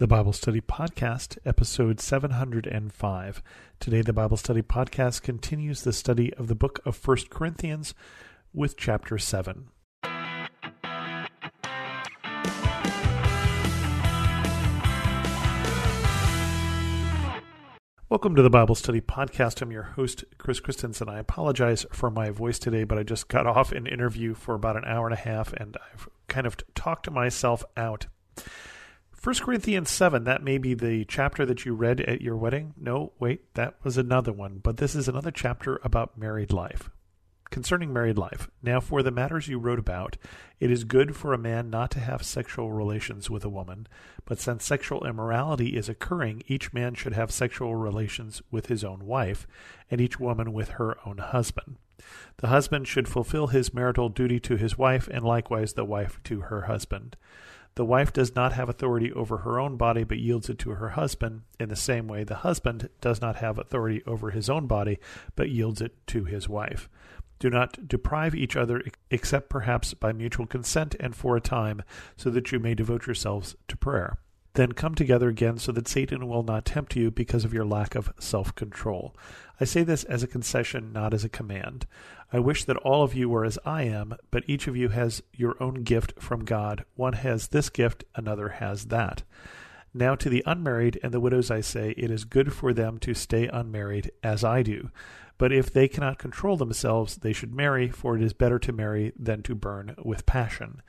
the 0.00 0.06
Bible 0.06 0.32
Study 0.32 0.62
Podcast, 0.62 1.36
episode 1.44 2.00
705. 2.00 3.42
Today, 3.80 4.00
the 4.00 4.14
Bible 4.14 4.38
Study 4.38 4.62
Podcast 4.62 5.20
continues 5.20 5.82
the 5.82 5.92
study 5.92 6.32
of 6.36 6.48
the 6.48 6.54
book 6.54 6.80
of 6.86 7.06
1 7.06 7.18
Corinthians 7.28 7.92
with 8.54 8.78
chapter 8.78 9.18
7. 9.18 9.68
Welcome 18.08 18.34
to 18.36 18.42
the 18.42 18.48
Bible 18.48 18.74
Study 18.74 19.02
Podcast. 19.02 19.60
I'm 19.60 19.70
your 19.70 19.82
host, 19.82 20.24
Chris 20.38 20.60
Christensen. 20.60 21.10
I 21.10 21.18
apologize 21.18 21.84
for 21.92 22.10
my 22.10 22.30
voice 22.30 22.58
today, 22.58 22.84
but 22.84 22.96
I 22.96 23.02
just 23.02 23.28
got 23.28 23.46
off 23.46 23.70
an 23.70 23.86
interview 23.86 24.32
for 24.32 24.54
about 24.54 24.78
an 24.78 24.84
hour 24.86 25.06
and 25.06 25.14
a 25.14 25.20
half 25.20 25.52
and 25.52 25.76
I've 25.92 26.08
kind 26.26 26.46
of 26.46 26.56
talked 26.74 27.10
myself 27.10 27.62
out. 27.76 28.06
1 29.22 29.34
Corinthians 29.34 29.90
7, 29.90 30.24
that 30.24 30.42
may 30.42 30.56
be 30.56 30.72
the 30.72 31.04
chapter 31.04 31.44
that 31.44 31.66
you 31.66 31.74
read 31.74 32.00
at 32.00 32.22
your 32.22 32.38
wedding. 32.38 32.72
No, 32.80 33.12
wait, 33.18 33.52
that 33.52 33.74
was 33.82 33.98
another 33.98 34.32
one. 34.32 34.60
But 34.62 34.78
this 34.78 34.94
is 34.94 35.08
another 35.08 35.30
chapter 35.30 35.78
about 35.84 36.16
married 36.16 36.54
life. 36.54 36.88
Concerning 37.50 37.92
married 37.92 38.16
life. 38.16 38.48
Now, 38.62 38.80
for 38.80 39.02
the 39.02 39.10
matters 39.10 39.46
you 39.46 39.58
wrote 39.58 39.78
about, 39.78 40.16
it 40.58 40.70
is 40.70 40.84
good 40.84 41.14
for 41.14 41.34
a 41.34 41.38
man 41.38 41.68
not 41.68 41.90
to 41.90 42.00
have 42.00 42.22
sexual 42.22 42.72
relations 42.72 43.28
with 43.28 43.44
a 43.44 43.50
woman, 43.50 43.88
but 44.24 44.40
since 44.40 44.64
sexual 44.64 45.06
immorality 45.06 45.76
is 45.76 45.90
occurring, 45.90 46.42
each 46.46 46.72
man 46.72 46.94
should 46.94 47.12
have 47.12 47.30
sexual 47.30 47.76
relations 47.76 48.40
with 48.50 48.66
his 48.66 48.82
own 48.82 49.04
wife, 49.04 49.46
and 49.90 50.00
each 50.00 50.18
woman 50.18 50.54
with 50.54 50.70
her 50.70 50.96
own 51.06 51.18
husband. 51.18 51.76
The 52.38 52.48
husband 52.48 52.88
should 52.88 53.06
fulfill 53.06 53.48
his 53.48 53.74
marital 53.74 54.08
duty 54.08 54.40
to 54.40 54.56
his 54.56 54.78
wife, 54.78 55.08
and 55.12 55.22
likewise 55.22 55.74
the 55.74 55.84
wife 55.84 56.18
to 56.24 56.40
her 56.42 56.62
husband. 56.62 57.18
The 57.80 57.86
wife 57.86 58.12
does 58.12 58.34
not 58.34 58.52
have 58.52 58.68
authority 58.68 59.10
over 59.10 59.38
her 59.38 59.58
own 59.58 59.78
body, 59.78 60.04
but 60.04 60.18
yields 60.18 60.50
it 60.50 60.58
to 60.58 60.72
her 60.72 60.90
husband. 60.90 61.44
In 61.58 61.70
the 61.70 61.76
same 61.76 62.08
way, 62.08 62.24
the 62.24 62.34
husband 62.44 62.90
does 63.00 63.22
not 63.22 63.36
have 63.36 63.58
authority 63.58 64.02
over 64.06 64.32
his 64.32 64.50
own 64.50 64.66
body, 64.66 64.98
but 65.34 65.48
yields 65.48 65.80
it 65.80 65.94
to 66.08 66.26
his 66.26 66.46
wife. 66.46 66.90
Do 67.38 67.48
not 67.48 67.88
deprive 67.88 68.34
each 68.34 68.54
other, 68.54 68.82
except 69.10 69.48
perhaps 69.48 69.94
by 69.94 70.12
mutual 70.12 70.44
consent 70.44 70.94
and 71.00 71.16
for 71.16 71.38
a 71.38 71.40
time, 71.40 71.80
so 72.18 72.28
that 72.28 72.52
you 72.52 72.58
may 72.58 72.74
devote 72.74 73.06
yourselves 73.06 73.56
to 73.68 73.78
prayer. 73.78 74.18
Then 74.54 74.72
come 74.72 74.94
together 74.94 75.28
again 75.28 75.58
so 75.58 75.70
that 75.72 75.86
Satan 75.86 76.26
will 76.26 76.42
not 76.42 76.64
tempt 76.64 76.96
you 76.96 77.10
because 77.10 77.44
of 77.44 77.54
your 77.54 77.64
lack 77.64 77.94
of 77.94 78.12
self 78.18 78.54
control. 78.54 79.14
I 79.60 79.64
say 79.64 79.84
this 79.84 80.04
as 80.04 80.22
a 80.22 80.28
concession, 80.28 80.92
not 80.92 81.14
as 81.14 81.24
a 81.24 81.28
command. 81.28 81.86
I 82.32 82.38
wish 82.38 82.64
that 82.64 82.76
all 82.78 83.02
of 83.02 83.14
you 83.14 83.28
were 83.28 83.44
as 83.44 83.58
I 83.64 83.82
am, 83.82 84.16
but 84.30 84.44
each 84.46 84.66
of 84.66 84.76
you 84.76 84.88
has 84.88 85.22
your 85.32 85.60
own 85.62 85.82
gift 85.82 86.14
from 86.20 86.44
God. 86.44 86.84
One 86.96 87.12
has 87.12 87.48
this 87.48 87.70
gift, 87.70 88.04
another 88.14 88.48
has 88.48 88.86
that. 88.86 89.22
Now 89.92 90.14
to 90.14 90.28
the 90.28 90.42
unmarried 90.46 91.00
and 91.02 91.12
the 91.12 91.20
widows 91.20 91.50
I 91.50 91.60
say, 91.60 91.94
it 91.96 92.10
is 92.10 92.24
good 92.24 92.52
for 92.52 92.72
them 92.72 92.98
to 93.00 93.14
stay 93.14 93.48
unmarried, 93.48 94.12
as 94.22 94.44
I 94.44 94.62
do. 94.62 94.90
But 95.36 95.52
if 95.52 95.72
they 95.72 95.88
cannot 95.88 96.18
control 96.18 96.56
themselves, 96.56 97.16
they 97.16 97.32
should 97.32 97.54
marry, 97.54 97.88
for 97.88 98.16
it 98.16 98.22
is 98.22 98.32
better 98.32 98.58
to 98.60 98.72
marry 98.72 99.12
than 99.18 99.42
to 99.44 99.54
burn 99.54 99.96
with 100.04 100.26
passion. 100.26 100.82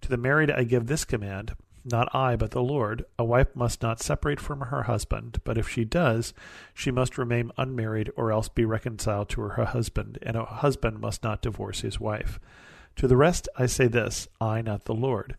To 0.00 0.08
the 0.08 0.16
married 0.16 0.50
I 0.50 0.64
give 0.64 0.86
this 0.86 1.04
command 1.04 1.54
not 1.90 2.14
I, 2.14 2.36
but 2.36 2.52
the 2.52 2.62
Lord, 2.62 3.04
a 3.18 3.24
wife 3.24 3.54
must 3.54 3.82
not 3.82 4.00
separate 4.00 4.40
from 4.40 4.60
her 4.60 4.84
husband, 4.84 5.40
but 5.44 5.58
if 5.58 5.68
she 5.68 5.84
does, 5.84 6.34
she 6.74 6.90
must 6.90 7.18
remain 7.18 7.52
unmarried 7.56 8.10
or 8.16 8.30
else 8.30 8.48
be 8.48 8.64
reconciled 8.64 9.28
to 9.30 9.40
her 9.42 9.64
husband, 9.64 10.18
and 10.22 10.36
a 10.36 10.44
husband 10.44 11.00
must 11.00 11.22
not 11.22 11.42
divorce 11.42 11.80
his 11.80 11.98
wife. 11.98 12.38
To 12.96 13.06
the 13.06 13.16
rest 13.16 13.48
I 13.56 13.66
say 13.66 13.86
this 13.86 14.28
I, 14.40 14.60
not 14.62 14.84
the 14.84 14.94
Lord. 14.94 15.36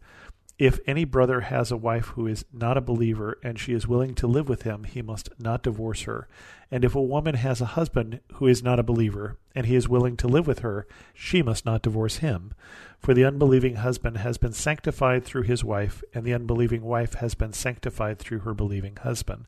If 0.59 0.81
any 0.85 1.05
brother 1.05 1.39
has 1.39 1.71
a 1.71 1.77
wife 1.77 2.07
who 2.07 2.27
is 2.27 2.43
not 2.51 2.75
a 2.75 2.81
believer 2.81 3.39
and 3.41 3.57
she 3.57 3.71
is 3.71 3.87
willing 3.87 4.13
to 4.15 4.27
live 4.27 4.49
with 4.49 4.63
him, 4.63 4.83
he 4.83 5.01
must 5.01 5.29
not 5.39 5.63
divorce 5.63 6.01
her. 6.01 6.27
And 6.69 6.83
if 6.83 6.93
a 6.93 7.01
woman 7.01 7.35
has 7.35 7.61
a 7.61 7.65
husband 7.77 8.19
who 8.33 8.45
is 8.45 8.61
not 8.61 8.77
a 8.77 8.83
believer 8.83 9.37
and 9.55 9.67
he 9.67 9.77
is 9.77 9.87
willing 9.87 10.17
to 10.17 10.27
live 10.27 10.47
with 10.47 10.59
her, 10.59 10.85
she 11.13 11.41
must 11.41 11.65
not 11.65 11.81
divorce 11.81 12.17
him. 12.17 12.53
For 12.99 13.13
the 13.13 13.23
unbelieving 13.23 13.77
husband 13.77 14.17
has 14.17 14.37
been 14.37 14.51
sanctified 14.51 15.23
through 15.23 15.43
his 15.43 15.63
wife, 15.63 16.03
and 16.13 16.25
the 16.25 16.33
unbelieving 16.33 16.81
wife 16.81 17.13
has 17.15 17.35
been 17.35 17.53
sanctified 17.53 18.19
through 18.19 18.39
her 18.39 18.53
believing 18.53 18.97
husband. 18.97 19.45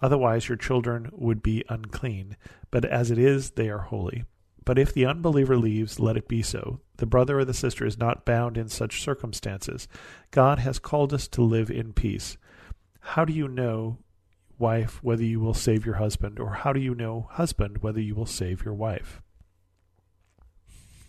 Otherwise, 0.00 0.48
your 0.48 0.56
children 0.56 1.10
would 1.12 1.42
be 1.42 1.62
unclean, 1.68 2.38
but 2.70 2.86
as 2.86 3.10
it 3.10 3.18
is, 3.18 3.50
they 3.50 3.68
are 3.68 3.80
holy. 3.80 4.24
But 4.64 4.78
if 4.78 4.94
the 4.94 5.04
unbeliever 5.04 5.58
leaves, 5.58 6.00
let 6.00 6.16
it 6.16 6.26
be 6.26 6.40
so. 6.40 6.80
The 6.96 7.06
brother 7.06 7.40
or 7.40 7.44
the 7.44 7.54
sister 7.54 7.84
is 7.84 7.98
not 7.98 8.24
bound 8.24 8.56
in 8.56 8.68
such 8.68 9.02
circumstances. 9.02 9.88
God 10.30 10.60
has 10.60 10.78
called 10.78 11.12
us 11.12 11.26
to 11.28 11.42
live 11.42 11.70
in 11.70 11.92
peace. 11.92 12.36
How 13.00 13.24
do 13.24 13.32
you 13.32 13.48
know, 13.48 13.98
wife, 14.58 15.02
whether 15.02 15.24
you 15.24 15.40
will 15.40 15.54
save 15.54 15.84
your 15.84 15.96
husband? 15.96 16.38
Or 16.38 16.50
how 16.54 16.72
do 16.72 16.80
you 16.80 16.94
know, 16.94 17.28
husband, 17.32 17.78
whether 17.82 18.00
you 18.00 18.14
will 18.14 18.26
save 18.26 18.64
your 18.64 18.74
wife? 18.74 19.20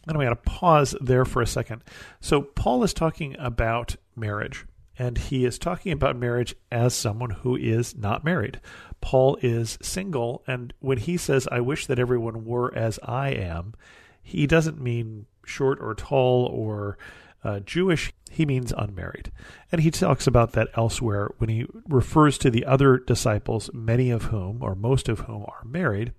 And 0.07 0.15
I'm 0.15 0.23
going 0.23 0.29
to 0.29 0.35
pause 0.35 0.95
there 1.01 1.25
for 1.25 1.41
a 1.41 1.47
second. 1.47 1.83
So, 2.19 2.41
Paul 2.41 2.83
is 2.83 2.93
talking 2.93 3.35
about 3.39 3.95
marriage, 4.15 4.65
and 4.99 5.17
he 5.17 5.45
is 5.45 5.57
talking 5.57 5.91
about 5.91 6.15
marriage 6.15 6.55
as 6.71 6.93
someone 6.93 7.31
who 7.31 7.55
is 7.55 7.95
not 7.95 8.23
married. 8.23 8.59
Paul 9.01 9.37
is 9.41 9.79
single, 9.81 10.43
and 10.47 10.73
when 10.79 10.99
he 10.99 11.17
says, 11.17 11.47
I 11.51 11.59
wish 11.59 11.87
that 11.87 11.99
everyone 11.99 12.45
were 12.45 12.73
as 12.75 12.99
I 13.03 13.29
am, 13.29 13.73
he 14.21 14.45
doesn't 14.47 14.81
mean 14.81 15.25
short 15.45 15.79
or 15.81 15.93
tall 15.93 16.45
or 16.45 16.97
uh, 17.43 17.59
Jewish, 17.59 18.11
he 18.31 18.45
means 18.45 18.73
unmarried. 18.75 19.31
And 19.71 19.81
he 19.81 19.91
talks 19.91 20.27
about 20.27 20.53
that 20.53 20.69
elsewhere 20.75 21.29
when 21.37 21.49
he 21.49 21.65
refers 21.87 22.37
to 22.39 22.49
the 22.49 22.65
other 22.65 22.97
disciples, 22.97 23.69
many 23.73 24.09
of 24.09 24.23
whom, 24.23 24.63
or 24.63 24.75
most 24.75 25.07
of 25.07 25.21
whom, 25.21 25.43
are 25.43 25.63
married, 25.63 26.13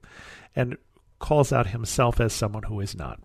and 0.54 0.76
calls 1.18 1.52
out 1.52 1.68
himself 1.68 2.20
as 2.20 2.32
someone 2.32 2.64
who 2.64 2.80
is 2.80 2.96
not. 2.96 3.20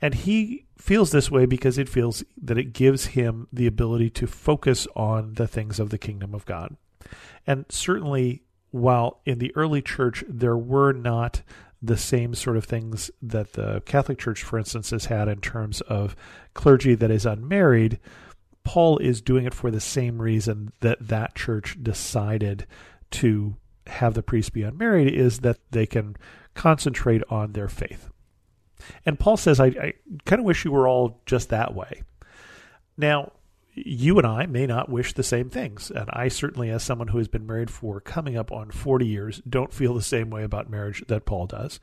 And 0.00 0.14
he 0.14 0.66
feels 0.76 1.12
this 1.12 1.30
way 1.30 1.46
because 1.46 1.78
it 1.78 1.88
feels 1.88 2.24
that 2.42 2.58
it 2.58 2.72
gives 2.72 3.06
him 3.06 3.48
the 3.52 3.66
ability 3.66 4.10
to 4.10 4.26
focus 4.26 4.86
on 4.94 5.34
the 5.34 5.48
things 5.48 5.80
of 5.80 5.90
the 5.90 5.98
kingdom 5.98 6.34
of 6.34 6.44
God. 6.44 6.76
And 7.46 7.64
certainly 7.68 8.42
while 8.70 9.20
in 9.24 9.38
the 9.38 9.54
early 9.54 9.80
church 9.80 10.24
there 10.28 10.56
were 10.56 10.92
not 10.92 11.42
the 11.86 11.96
same 11.96 12.34
sort 12.34 12.56
of 12.56 12.64
things 12.64 13.10
that 13.22 13.52
the 13.54 13.82
Catholic 13.84 14.18
Church, 14.18 14.42
for 14.42 14.58
instance, 14.58 14.90
has 14.90 15.06
had 15.06 15.28
in 15.28 15.40
terms 15.40 15.80
of 15.82 16.16
clergy 16.54 16.94
that 16.94 17.10
is 17.10 17.26
unmarried, 17.26 17.98
Paul 18.64 18.98
is 18.98 19.20
doing 19.20 19.44
it 19.44 19.54
for 19.54 19.70
the 19.70 19.80
same 19.80 20.20
reason 20.20 20.72
that 20.80 21.08
that 21.08 21.34
church 21.34 21.76
decided 21.82 22.66
to 23.12 23.56
have 23.86 24.14
the 24.14 24.22
priests 24.22 24.50
be 24.50 24.62
unmarried 24.62 25.12
is 25.12 25.40
that 25.40 25.58
they 25.70 25.86
can 25.86 26.16
concentrate 26.54 27.22
on 27.28 27.52
their 27.52 27.68
faith. 27.68 28.08
And 29.04 29.18
Paul 29.18 29.36
says, 29.36 29.60
I, 29.60 29.66
I 29.66 29.92
kind 30.24 30.40
of 30.40 30.46
wish 30.46 30.64
you 30.64 30.72
were 30.72 30.88
all 30.88 31.20
just 31.26 31.50
that 31.50 31.74
way. 31.74 32.02
Now, 32.96 33.32
you 33.74 34.18
and 34.18 34.26
I 34.26 34.46
may 34.46 34.66
not 34.66 34.88
wish 34.88 35.12
the 35.12 35.22
same 35.22 35.50
things. 35.50 35.90
And 35.90 36.08
I 36.12 36.28
certainly, 36.28 36.70
as 36.70 36.82
someone 36.82 37.08
who 37.08 37.18
has 37.18 37.28
been 37.28 37.46
married 37.46 37.70
for 37.70 38.00
coming 38.00 38.36
up 38.36 38.52
on 38.52 38.70
40 38.70 39.06
years, 39.06 39.42
don't 39.48 39.72
feel 39.72 39.94
the 39.94 40.02
same 40.02 40.30
way 40.30 40.44
about 40.44 40.70
marriage 40.70 41.04
that 41.08 41.24
Paul 41.24 41.46
does. 41.46 41.80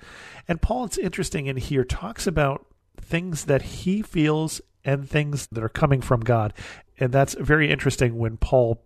And 0.47 0.61
Paul, 0.61 0.85
it's 0.85 0.97
interesting 0.97 1.47
in 1.47 1.57
here, 1.57 1.83
talks 1.83 2.27
about 2.27 2.65
things 2.99 3.45
that 3.45 3.61
he 3.61 4.01
feels 4.01 4.61
and 4.83 5.09
things 5.09 5.47
that 5.51 5.63
are 5.63 5.69
coming 5.69 6.01
from 6.01 6.21
God. 6.21 6.53
And 6.99 7.11
that's 7.11 7.35
very 7.35 7.69
interesting 7.69 8.17
when 8.17 8.37
Paul 8.37 8.81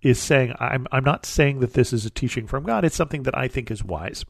is 0.00 0.20
saying, 0.20 0.54
I'm, 0.58 0.86
I'm 0.92 1.04
not 1.04 1.26
saying 1.26 1.60
that 1.60 1.74
this 1.74 1.92
is 1.92 2.06
a 2.06 2.10
teaching 2.10 2.46
from 2.46 2.64
God, 2.64 2.84
it's 2.84 2.96
something 2.96 3.24
that 3.24 3.36
I 3.36 3.48
think 3.48 3.70
is 3.70 3.84
wise. 3.84 4.24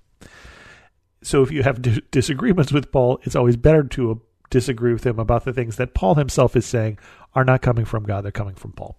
So 1.22 1.42
if 1.42 1.50
you 1.50 1.62
have 1.62 2.10
disagreements 2.10 2.72
with 2.72 2.92
Paul, 2.92 3.20
it's 3.24 3.36
always 3.36 3.56
better 3.56 3.82
to 3.82 4.12
uh, 4.12 4.14
disagree 4.50 4.92
with 4.92 5.04
him 5.04 5.18
about 5.18 5.44
the 5.44 5.52
things 5.52 5.76
that 5.76 5.94
Paul 5.94 6.14
himself 6.14 6.56
is 6.56 6.64
saying 6.64 6.98
are 7.34 7.44
not 7.44 7.62
coming 7.62 7.84
from 7.84 8.04
God, 8.04 8.24
they're 8.24 8.32
coming 8.32 8.54
from 8.54 8.72
Paul. 8.72 8.96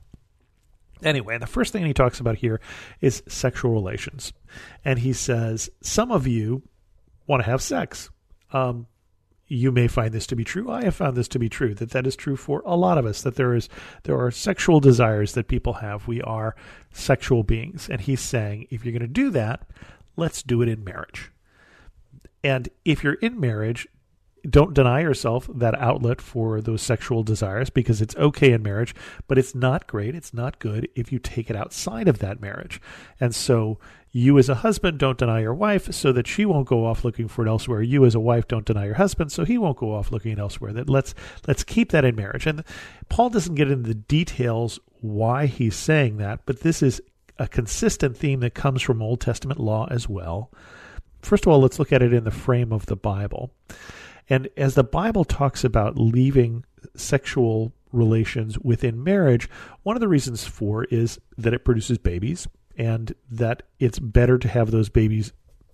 Anyway, 1.01 1.38
the 1.38 1.47
first 1.47 1.72
thing 1.72 1.85
he 1.85 1.94
talks 1.94 2.19
about 2.19 2.38
here 2.38 2.59
is 3.00 3.23
sexual 3.28 3.71
relations. 3.71 4.33
And 4.83 5.00
he 5.00 5.13
says, 5.13 5.69
Some 5.81 6.12
of 6.12 6.27
you 6.27 6.63
want 7.25 7.44
to 7.44 7.50
have 7.50 7.62
sex. 7.62 8.09
Um, 8.51 8.88
you 9.48 9.71
may 9.71 9.88
find 9.88 10.13
this 10.13 10.27
to 10.27 10.36
be 10.36 10.44
true. 10.44 10.69
I 10.69 10.83
have 10.83 10.95
found 10.95 11.18
this 11.18 11.27
to 11.30 11.39
be 11.39 11.50
true. 11.50 11.74
That 11.74 11.92
that 11.92 12.06
is 12.06 12.15
true 12.15 12.36
for 12.36 12.62
a 12.65 12.75
lot 12.75 12.98
of 12.98 13.06
us. 13.06 13.21
That 13.21 13.36
there 13.36 13.56
is 13.56 13.68
there 14.03 14.19
are 14.19 14.30
sexual 14.30 14.80
desires 14.80 15.33
that 15.33 15.48
people 15.48 15.74
have. 15.74 16.07
We 16.07 16.21
are 16.21 16.56
sexual 16.94 17.44
beings, 17.44 17.89
and 17.89 18.01
he's 18.01 18.21
saying 18.21 18.68
if 18.69 18.86
you're 18.86 18.92
going 18.92 19.01
to 19.01 19.07
do 19.07 19.31
that, 19.31 19.68
let's 20.15 20.44
do 20.44 20.62
it 20.62 20.69
in 20.69 20.83
marriage. 20.83 21.31
And 22.44 22.69
if 22.86 23.03
you're 23.03 23.13
in 23.13 23.39
marriage, 23.39 23.88
don't 24.47 24.74
deny 24.74 25.01
yourself 25.01 25.50
that 25.53 25.80
outlet 25.80 26.21
for 26.21 26.62
those 26.62 26.81
sexual 26.81 27.24
desires 27.24 27.69
because 27.69 28.01
it's 28.01 28.15
okay 28.15 28.51
in 28.51 28.62
marriage, 28.62 28.94
but 29.27 29.38
it's 29.38 29.56
not 29.56 29.88
great, 29.88 30.15
it's 30.15 30.33
not 30.33 30.59
good 30.59 30.88
if 30.95 31.12
you 31.12 31.19
take 31.19 31.50
it 31.50 31.56
outside 31.56 32.07
of 32.07 32.19
that 32.19 32.41
marriage. 32.41 32.81
And 33.19 33.33
so 33.33 33.80
you 34.12 34.38
as 34.39 34.50
a 34.50 34.56
husband 34.56 34.97
don't 34.97 35.18
deny 35.18 35.41
your 35.41 35.53
wife 35.53 35.94
so 35.94 36.12
that 36.12 36.27
she 36.27 36.45
won't 36.45 36.68
go 36.68 36.86
off 36.86 37.06
looking 37.06 37.27
for 37.27 37.45
it 37.45 37.50
elsewhere. 37.50 37.81
You 37.81 38.06
as 38.06 38.15
a 38.15 38.19
wife 38.19 38.47
don't 38.47 38.65
deny 38.65 38.86
your 38.86 38.95
husband 38.95 39.31
so 39.31 39.45
he 39.45 39.57
won't 39.57 39.77
go 39.77 39.94
off 39.94 40.12
looking 40.12 40.39
elsewhere. 40.39 40.74
That 40.74 40.89
let's 40.89 41.13
let's 41.47 41.63
keep 41.63 41.91
that 41.91 42.06
in 42.06 42.15
marriage. 42.15 42.47
And 42.47 42.63
Paul 43.09 43.30
doesn't 43.30 43.56
get 43.56 43.69
into 43.69 43.88
the 43.88 43.95
details 43.95 44.80
why 45.01 45.45
he's 45.45 45.75
saying 45.75 46.18
that, 46.18 46.41
but 46.45 46.62
this 46.62 46.81
is 46.81 47.01
a 47.38 47.47
consistent 47.47 48.18
theme 48.18 48.39
that 48.41 48.53
comes 48.53 48.81
from 48.81 49.01
Old 49.01 49.21
Testament 49.21 49.59
law 49.59 49.88
as 49.89 50.09
well. 50.09 50.51
First 51.21 51.45
of 51.45 51.51
all, 51.51 51.59
let's 51.59 51.80
look 51.80 51.94
at 51.94 52.01
it 52.01 52.13
in 52.13 52.24
the 52.24 52.31
frame 52.31 52.71
of 52.71 52.86
the 52.88 52.95
Bible. 52.95 53.51
And 54.29 54.49
as 54.55 54.75
the 54.75 54.83
Bible 54.83 55.25
talks 55.25 55.63
about 55.63 55.97
leaving 55.97 56.63
sexual 56.95 57.73
relations 57.91 58.59
within 58.59 59.03
marriage, 59.03 59.49
one 59.83 59.95
of 59.95 60.01
the 60.01 60.07
reasons 60.07 60.45
for 60.45 60.83
is 60.85 61.19
that 61.37 61.53
it 61.53 61.65
produces 61.65 61.97
babies 61.97 62.47
and 62.77 63.13
that 63.29 63.63
it's 63.79 63.99
better 63.99 64.37
to 64.37 64.47
have 64.47 64.71
those 64.71 64.89
babies 64.89 65.33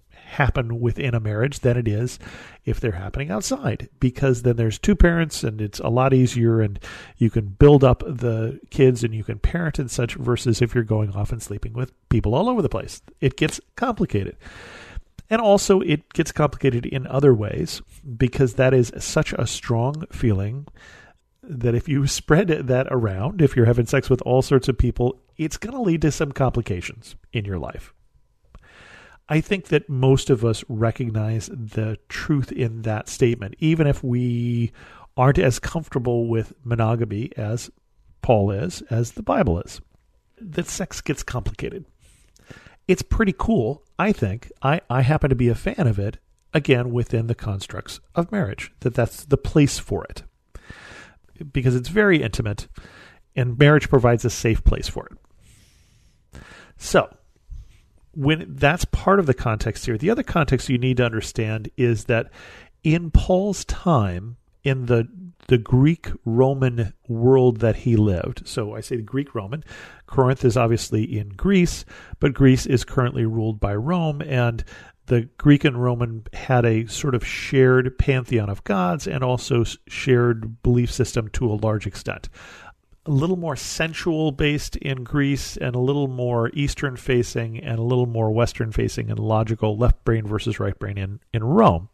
happen 0.10 0.80
within 0.80 1.14
a 1.14 1.20
marriage 1.20 1.60
than 1.60 1.78
it 1.78 1.88
is 1.88 2.18
if 2.66 2.80
they're 2.80 2.94
happening 2.94 3.30
outside. 3.30 3.90
Because 4.00 4.42
then 4.42 4.56
there's 4.56 4.80
two 4.80 4.96
parents 4.96 5.44
and 5.44 5.62
it's 5.62 5.80
a 5.80 5.90
lot 5.90 6.14
easier 6.14 6.62
and 6.62 6.80
you 7.18 7.30
can 7.30 7.46
build 7.48 7.84
up 7.84 8.00
the 8.00 8.60
kids 8.72 9.04
and 9.04 9.14
you 9.14 9.24
can 9.24 9.38
parent 9.38 9.78
and 9.78 9.92
such 9.92 10.16
versus 10.16 10.62
if 10.62 10.74
you're 10.74 10.84
going 10.84 11.12
off 11.12 11.32
and 11.32 11.44
sleeping 11.44 11.74
with 11.74 11.94
people 12.10 12.34
all 12.34 12.50
over 12.50 12.62
the 12.62 12.70
place. 12.70 13.02
It 13.22 13.38
gets 13.38 13.62
complicated 13.76 14.38
and 15.30 15.42
also 15.42 15.82
it 15.82 16.12
gets 16.14 16.32
complicated 16.32 16.86
in 16.86 17.08
other 17.08 17.34
ways 17.34 17.82
because 18.18 18.56
that 18.56 18.74
is 18.74 18.92
such 18.98 19.34
a 19.34 19.48
strong 19.48 20.06
feeling 20.12 20.68
that 21.42 21.76
if 21.76 21.88
you 21.88 22.08
spread 22.08 22.48
that 22.48 22.88
around 22.92 23.42
if 23.42 23.56
you're 23.56 23.66
having 23.66 23.86
sex 23.86 24.10
with 24.10 24.22
all 24.22 24.42
sorts 24.42 24.68
of 24.68 24.78
people 24.78 25.22
it's 25.38 25.58
going 25.58 25.74
to 25.74 25.82
lead 25.82 26.02
to 26.02 26.12
some 26.12 26.32
complications 26.32 27.16
in 27.34 27.46
your 27.46 27.60
life 27.60 27.94
I 29.28 29.42
think 29.42 29.66
that 29.68 29.90
most 29.90 30.30
of 30.30 30.46
us 30.46 30.64
recognize 30.70 31.48
the 31.48 31.98
truth 32.10 32.52
in 32.52 32.84
that 32.84 33.10
statement, 33.10 33.56
even 33.58 33.88
if 33.88 34.04
we 34.04 34.72
aren't 35.18 35.40
as 35.40 35.58
comfortable 35.58 36.28
with 36.28 36.54
monogamy 36.64 37.32
as 37.36 37.72
Paul 38.22 38.52
is, 38.52 38.82
as 38.90 39.14
the 39.14 39.24
Bible 39.24 39.60
is. 39.60 39.82
That 40.40 40.68
sex 40.68 41.02
gets 41.02 41.24
complicated. 41.24 41.86
It's 42.88 43.02
pretty 43.02 43.34
cool, 43.38 43.84
I 43.98 44.12
think. 44.12 44.52
I, 44.62 44.82
I 44.90 45.02
happen 45.02 45.30
to 45.30 45.36
be 45.36 45.50
a 45.50 45.56
fan 45.56 45.88
of 45.88 45.98
it, 46.00 46.18
again, 46.54 46.92
within 46.92 47.28
the 47.28 47.36
constructs 47.36 48.00
of 48.14 48.32
marriage, 48.32 48.72
that 48.82 48.94
that's 48.94 49.26
the 49.26 49.38
place 49.38 49.80
for 49.80 50.06
it. 50.06 50.24
Because 51.52 51.76
it's 51.76 51.90
very 51.90 52.22
intimate, 52.22 52.68
and 53.36 53.58
marriage 53.58 53.90
provides 53.90 54.24
a 54.24 54.30
safe 54.30 54.64
place 54.64 54.88
for 54.88 55.08
it. 55.08 56.42
So, 56.78 57.10
when 58.16 58.56
that's 58.56 58.86
part 58.86 59.20
of 59.20 59.26
the 59.26 59.34
context 59.34 59.86
here. 59.86 59.98
The 59.98 60.10
other 60.10 60.24
context 60.24 60.70
you 60.70 60.78
need 60.78 60.98
to 60.98 61.06
understand 61.06 61.70
is 61.78 62.06
that 62.06 62.32
in 62.84 63.12
Paul's 63.12 63.66
time, 63.66 64.38
in 64.64 64.86
the 64.86 65.08
the 65.48 65.58
Greek 65.58 66.10
Roman 66.26 66.94
world 67.08 67.60
that 67.60 67.78
he 67.78 67.96
lived. 67.96 68.48
So 68.48 68.76
I 68.76 68.82
say 68.82 68.96
the 68.96 69.04
Greek 69.04 69.36
Roman. 69.36 69.64
Corinth 70.08 70.44
is 70.44 70.58
obviously 70.58 71.04
in 71.04 71.30
Greece, 71.30 71.86
but 72.20 72.34
Greece 72.34 72.66
is 72.66 72.84
currently 72.84 73.26
ruled 73.26 73.60
by 73.60 73.76
Rome, 73.76 74.22
and 74.22 74.64
the 75.08 75.30
Greek 75.38 75.64
and 75.64 75.82
Roman 75.82 76.24
had 76.34 76.66
a 76.66 76.88
sort 76.88 77.14
of 77.14 77.26
shared 77.26 77.98
pantheon 78.00 78.50
of 78.50 78.64
gods 78.64 79.08
and 79.08 79.24
also 79.24 79.64
shared 79.88 80.64
belief 80.64 80.92
system 80.92 81.30
to 81.30 81.52
a 81.52 81.54
large 81.54 81.86
extent 81.86 82.28
a 83.06 83.12
little 83.12 83.38
more 83.38 83.56
sensual 83.56 84.32
based 84.32 84.76
in 84.78 85.04
Greece 85.04 85.58
and 85.58 85.76
a 85.76 85.80
little 85.80 86.08
more 86.08 86.50
Eastern 86.54 86.96
facing 86.96 87.60
and 87.60 87.78
a 87.78 87.84
little 87.84 88.08
more 88.08 88.32
Western 88.32 88.72
facing 88.72 89.12
and 89.12 89.20
logical 89.20 89.78
left 89.78 90.04
brain 90.04 90.26
versus 90.26 90.60
right 90.60 90.78
brain 90.78 90.98
in, 90.98 91.20
in 91.32 91.44
Rome. 91.44 91.90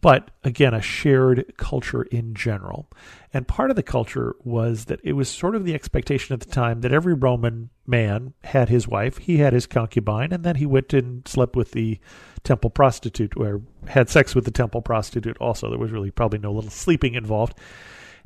But 0.00 0.30
again, 0.44 0.74
a 0.74 0.82
shared 0.82 1.54
culture 1.56 2.02
in 2.02 2.34
general. 2.34 2.88
And 3.32 3.48
part 3.48 3.70
of 3.70 3.76
the 3.76 3.82
culture 3.82 4.36
was 4.44 4.84
that 4.86 5.00
it 5.02 5.14
was 5.14 5.28
sort 5.28 5.56
of 5.56 5.64
the 5.64 5.74
expectation 5.74 6.34
at 6.34 6.40
the 6.40 6.50
time 6.50 6.82
that 6.82 6.92
every 6.92 7.14
Roman 7.14 7.70
man 7.86 8.34
had 8.44 8.68
his 8.68 8.86
wife, 8.86 9.18
he 9.18 9.38
had 9.38 9.52
his 9.52 9.66
concubine, 9.66 10.32
and 10.32 10.44
then 10.44 10.56
he 10.56 10.66
went 10.66 10.92
and 10.92 11.26
slept 11.26 11.56
with 11.56 11.72
the 11.72 11.98
temple 12.44 12.70
prostitute 12.70 13.32
or 13.36 13.62
had 13.86 14.08
sex 14.08 14.34
with 14.34 14.44
the 14.44 14.50
temple 14.50 14.82
prostitute 14.82 15.36
also. 15.38 15.68
There 15.68 15.78
was 15.78 15.90
really 15.90 16.10
probably 16.10 16.38
no 16.38 16.52
little 16.52 16.70
sleeping 16.70 17.14
involved. 17.14 17.54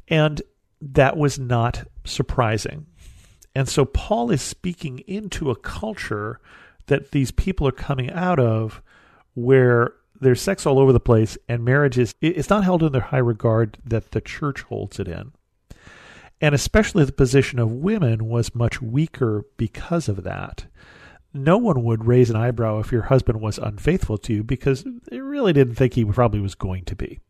And 0.09 0.43
that 0.81 1.17
was 1.17 1.39
not 1.39 1.87
surprising. 2.05 2.87
And 3.55 3.69
so 3.69 3.85
Paul 3.85 4.31
is 4.31 4.43
speaking 4.43 5.01
into 5.01 5.51
a 5.51 5.57
culture 5.57 6.41
that 6.87 7.13
these 7.13 7.31
people 7.31 7.67
are 7.69 7.73
coming 7.73 8.11
out 8.11 8.41
of 8.41 8.83
where 9.35 9.95
there's 10.23 10.41
sex 10.41 10.65
all 10.65 10.79
over 10.79 10.93
the 10.93 11.01
place 11.01 11.37
and 11.49 11.65
marriage 11.65 11.99
is 11.99 12.15
it's 12.21 12.49
not 12.49 12.65
held 12.65 12.83
in 12.83 12.93
the 12.93 13.01
high 13.01 13.19
regard 13.19 13.77
that 13.85 14.13
the 14.13 14.21
church 14.21 14.63
holds 14.63 14.99
it 15.01 15.09
in. 15.09 15.33
And 16.41 16.55
especially 16.55 17.05
the 17.05 17.13
position 17.13 17.59
of 17.59 17.71
women 17.71 18.29
was 18.29 18.55
much 18.55 18.81
weaker 18.81 19.45
because 19.57 20.09
of 20.09 20.25
that. 20.25 20.67
No 21.35 21.57
one 21.57 21.83
would 21.85 22.07
raise 22.07 22.31
an 22.31 22.37
eyebrow 22.37 22.79
if 22.79 22.93
your 22.93 23.03
husband 23.03 23.41
was 23.41 23.59
unfaithful 23.59 24.19
to 24.19 24.33
you 24.33 24.43
because 24.45 24.85
they 25.11 25.21
really 25.21 25.53
didn't 25.53 25.77
think 25.77 25.95
he 25.95 26.05
probably 26.05 26.41
was 26.41 26.55
going 26.55 26.85
to 26.85 26.97
be 26.97 27.21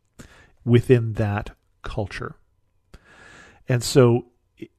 within 0.65 1.15
that 1.15 1.51
culture. 1.83 2.37
And 3.69 3.83
so 3.83 4.27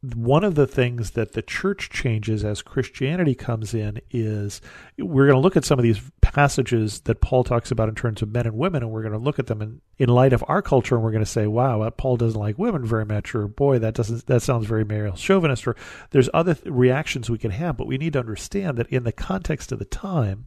one 0.02 0.44
of 0.44 0.56
the 0.56 0.68
things 0.68 1.12
that 1.12 1.34
the 1.34 1.42
church 1.42 1.90
changes 1.90 2.44
as 2.44 2.62
Christianity 2.62 3.36
comes 3.36 3.74
in 3.74 4.00
is 4.12 4.62
we're 4.98 5.26
going 5.26 5.36
to 5.36 5.42
look 5.42 5.58
at 5.58 5.66
some 5.66 5.80
of 5.80 5.84
these 5.84 6.02
passages 6.22 7.02
that 7.02 7.22
Paul 7.22 7.44
talks 7.44 7.72
about 7.72 7.90
in 7.90 7.96
terms 7.96 8.22
of 8.22 8.32
men 8.32 8.46
and 8.46 8.58
women, 8.58 8.84
and 8.84 8.92
we're 8.92 9.02
going 9.02 9.14
to 9.14 9.18
look 9.20 9.40
at 9.40 9.48
them 9.48 9.62
in, 9.62 9.82
in 9.98 10.10
light 10.10 10.34
of 10.34 10.44
our 10.48 10.62
culture, 10.62 10.96
and 10.96 11.04
we're 11.04 11.12
going 11.12 11.24
to 11.24 11.30
say, 11.30 11.48
wow, 11.48 11.82
uh, 11.82 11.90
Paul 11.92 12.18
doesn't 12.18 12.40
like 12.40 12.58
women 12.58 12.86
very 12.86 13.06
much, 13.06 13.34
or 13.36 13.48
boy, 13.48 13.80
that 13.80 13.94
doesn't 13.94 14.26
that 14.26 14.42
sounds 14.42 14.66
very 14.66 14.84
male 14.84 15.16
chauvinist, 15.16 15.68
or 15.68 15.76
there's 16.12 16.30
other 16.34 16.56
th- 16.56 16.66
reactions 16.68 17.30
we 17.30 17.38
can 17.38 17.52
have, 17.52 17.78
but 17.78 17.88
we 17.88 17.98
need 17.98 18.14
to 18.14 18.20
understand 18.20 18.78
that 18.78 18.90
in 18.90 19.04
the 19.04 19.12
context 19.12 19.72
of 19.72 19.80
the 19.80 19.86
time, 19.86 20.46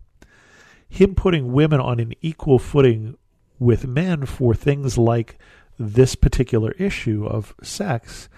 him 0.89 1.15
putting 1.15 1.53
women 1.53 1.81
on 1.81 2.01
an 2.01 2.13
equal 2.23 2.59
footing 2.59 3.17
with 3.59 3.87
men 3.87 4.27
for 4.27 4.55
things 4.55 4.99
like 4.99 5.39
this 5.79 6.15
particular 6.15 6.73
issue 6.73 7.27
of 7.27 7.55
sex 7.63 8.29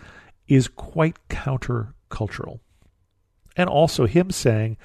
is 0.48 0.68
quite 0.68 1.16
countercultural. 1.28 2.60
And 3.56 3.68
also 3.68 4.06
him 4.06 4.30
saying, 4.30 4.76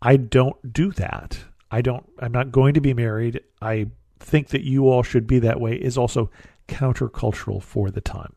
I 0.00 0.16
don't 0.16 0.72
do 0.72 0.92
that. 0.92 1.38
I 1.70 1.80
don't 1.80 2.04
I'm 2.18 2.32
not 2.32 2.52
going 2.52 2.74
to 2.74 2.80
be 2.80 2.92
married. 2.92 3.40
I 3.60 3.86
think 4.18 4.48
that 4.48 4.62
you 4.62 4.88
all 4.88 5.02
should 5.02 5.26
be 5.26 5.38
that 5.40 5.60
way 5.60 5.74
is 5.74 5.96
also 5.96 6.30
countercultural 6.68 7.62
for 7.62 7.90
the 7.90 8.00
time. 8.00 8.34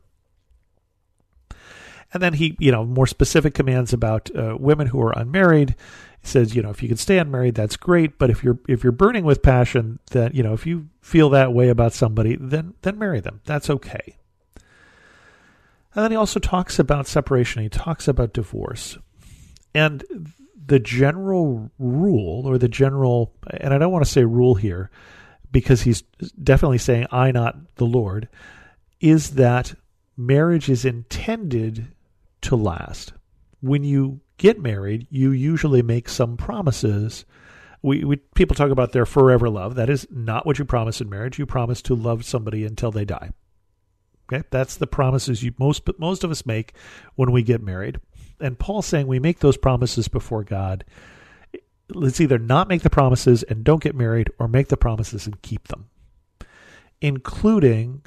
And 2.12 2.22
then 2.22 2.34
he, 2.34 2.56
you 2.58 2.72
know, 2.72 2.84
more 2.84 3.06
specific 3.06 3.52
commands 3.52 3.92
about 3.92 4.34
uh, 4.34 4.56
women 4.58 4.86
who 4.86 5.02
are 5.02 5.12
unmarried 5.18 5.74
says, 6.22 6.54
you 6.54 6.62
know, 6.62 6.70
if 6.70 6.82
you 6.82 6.88
can 6.88 6.96
stay 6.96 7.18
unmarried, 7.18 7.54
that's 7.54 7.76
great. 7.76 8.18
But 8.18 8.30
if 8.30 8.42
you're 8.42 8.58
if 8.68 8.82
you're 8.82 8.92
burning 8.92 9.24
with 9.24 9.42
passion, 9.42 9.98
that 10.12 10.34
you 10.34 10.42
know, 10.42 10.54
if 10.54 10.66
you 10.66 10.88
feel 11.00 11.30
that 11.30 11.52
way 11.52 11.68
about 11.68 11.92
somebody, 11.92 12.36
then 12.40 12.74
then 12.82 12.98
marry 12.98 13.20
them. 13.20 13.40
That's 13.44 13.70
okay. 13.70 14.16
And 15.96 16.04
then 16.04 16.10
he 16.10 16.16
also 16.16 16.38
talks 16.38 16.78
about 16.78 17.06
separation. 17.06 17.62
He 17.62 17.70
talks 17.70 18.06
about 18.06 18.34
divorce, 18.34 18.98
and 19.74 20.04
the 20.66 20.78
general 20.78 21.70
rule, 21.78 22.46
or 22.46 22.58
the 22.58 22.68
general, 22.68 23.32
and 23.50 23.72
I 23.72 23.78
don't 23.78 23.92
want 23.92 24.04
to 24.04 24.10
say 24.10 24.24
rule 24.24 24.56
here, 24.56 24.90
because 25.50 25.82
he's 25.82 26.02
definitely 26.42 26.78
saying 26.78 27.06
I, 27.10 27.30
not 27.32 27.56
the 27.76 27.86
Lord, 27.86 28.28
is 29.00 29.32
that 29.32 29.74
marriage 30.16 30.68
is 30.68 30.84
intended 30.84 31.86
to 32.42 32.56
last. 32.56 33.14
When 33.60 33.82
you 33.82 34.20
get 34.36 34.60
married, 34.60 35.06
you 35.08 35.30
usually 35.30 35.82
make 35.82 36.08
some 36.10 36.36
promises. 36.36 37.24
We, 37.80 38.04
we 38.04 38.16
people 38.34 38.54
talk 38.54 38.70
about 38.70 38.92
their 38.92 39.06
forever 39.06 39.48
love. 39.48 39.76
That 39.76 39.88
is 39.88 40.06
not 40.10 40.44
what 40.44 40.58
you 40.58 40.66
promise 40.66 41.00
in 41.00 41.08
marriage. 41.08 41.38
You 41.38 41.46
promise 41.46 41.80
to 41.82 41.94
love 41.94 42.24
somebody 42.24 42.64
until 42.64 42.90
they 42.90 43.04
die. 43.06 43.30
Okay, 44.28 44.44
that's 44.50 44.76
the 44.76 44.86
promises 44.86 45.42
you 45.42 45.54
most 45.58 45.84
but 45.84 46.00
most 46.00 46.24
of 46.24 46.30
us 46.30 46.46
make 46.46 46.74
when 47.14 47.32
we 47.32 47.42
get 47.42 47.62
married. 47.62 48.00
And 48.40 48.58
Paul's 48.58 48.86
saying 48.86 49.06
we 49.06 49.20
make 49.20 49.38
those 49.38 49.56
promises 49.56 50.08
before 50.08 50.44
God. 50.44 50.84
Let's 51.88 52.20
either 52.20 52.38
not 52.38 52.68
make 52.68 52.82
the 52.82 52.90
promises 52.90 53.44
and 53.44 53.62
don't 53.62 53.82
get 53.82 53.94
married, 53.94 54.30
or 54.38 54.48
make 54.48 54.68
the 54.68 54.76
promises 54.76 55.24
and 55.26 55.40
keep 55.42 55.68
them, 55.68 55.88
including 57.00 58.02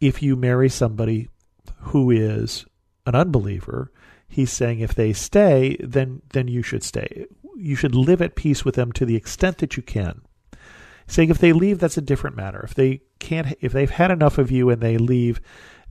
if 0.00 0.22
you 0.22 0.34
marry 0.34 0.70
somebody 0.70 1.28
who 1.76 2.10
is 2.10 2.64
an 3.04 3.14
unbeliever 3.14 3.92
he's 4.32 4.50
saying 4.50 4.80
if 4.80 4.94
they 4.94 5.12
stay, 5.12 5.76
then 5.78 6.22
then 6.32 6.48
you 6.48 6.62
should 6.62 6.82
stay. 6.82 7.26
You 7.54 7.76
should 7.76 7.94
live 7.94 8.22
at 8.22 8.34
peace 8.34 8.64
with 8.64 8.74
them 8.74 8.90
to 8.92 9.04
the 9.04 9.14
extent 9.14 9.58
that 9.58 9.76
you 9.76 9.82
can. 9.82 10.22
Saying 11.06 11.30
if 11.30 11.38
they 11.38 11.52
leave, 11.52 11.78
that's 11.78 11.98
a 11.98 12.02
different 12.02 12.36
matter. 12.36 12.60
If 12.62 12.74
they 12.74 13.02
can't, 13.18 13.56
if 13.60 13.72
they've 13.72 13.90
had 13.90 14.10
enough 14.10 14.38
of 14.38 14.50
you 14.50 14.70
and 14.70 14.80
they 14.80 14.98
leave, 14.98 15.40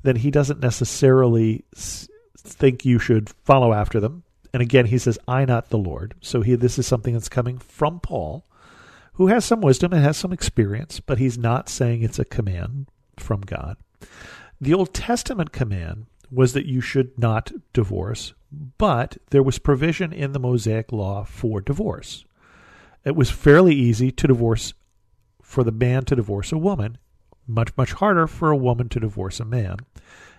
then 0.04 0.18
he 0.18 0.32
doesn't 0.32 0.60
necessarily 0.60 1.66
think 1.76 2.86
you 2.86 2.98
should 3.00 3.30
follow 3.44 3.74
after 3.74 4.00
them. 4.00 4.24
And 4.54 4.62
again, 4.62 4.88
he 4.88 4.98
says, 4.98 5.20
"I, 5.28 5.46
not 5.46 5.70
the 5.70 5.78
Lord." 5.78 6.16
So 6.22 6.42
he, 6.42 6.56
this 6.56 6.80
is 6.80 6.88
something 6.88 7.14
that's 7.14 7.30
coming 7.30 7.58
from 7.58 8.00
Paul, 8.00 8.46
who 9.14 9.28
has 9.28 9.46
some 9.46 9.62
wisdom 9.62 9.94
and 9.94 10.04
has 10.04 10.18
some 10.18 10.34
experience, 10.34 11.00
but 11.00 11.20
he's 11.20 11.38
not 11.38 11.70
saying 11.70 12.02
it's 12.02 12.20
a 12.20 12.26
command 12.26 12.88
from 13.18 13.42
God. 13.42 13.78
The 14.60 14.74
Old 14.74 14.94
Testament 14.94 15.52
command 15.52 16.08
was 16.32 16.54
that 16.54 16.66
you 16.66 16.82
should 16.82 17.18
not 17.20 17.52
divorce, 17.74 18.34
but 18.78 19.18
there 19.30 19.44
was 19.44 19.60
provision 19.60 20.14
in 20.14 20.32
the 20.32 20.40
Mosaic 20.40 20.92
law 20.92 21.24
for 21.24 21.62
divorce. 21.62 22.26
It 23.04 23.16
was 23.16 23.30
fairly 23.30 23.76
easy 23.76 24.12
to 24.12 24.28
divorce 24.28 24.74
for 25.52 25.66
the 25.66 25.72
man 25.72 26.06
to 26.06 26.16
divorce 26.16 26.54
a 26.54 26.58
woman, 26.58 26.98
much, 27.46 27.76
much 27.76 27.92
harder 27.92 28.26
for 28.26 28.52
a 28.52 28.58
woman 28.58 28.88
to 28.88 29.02
divorce 29.02 29.42
a 29.42 29.46
man. 29.46 29.76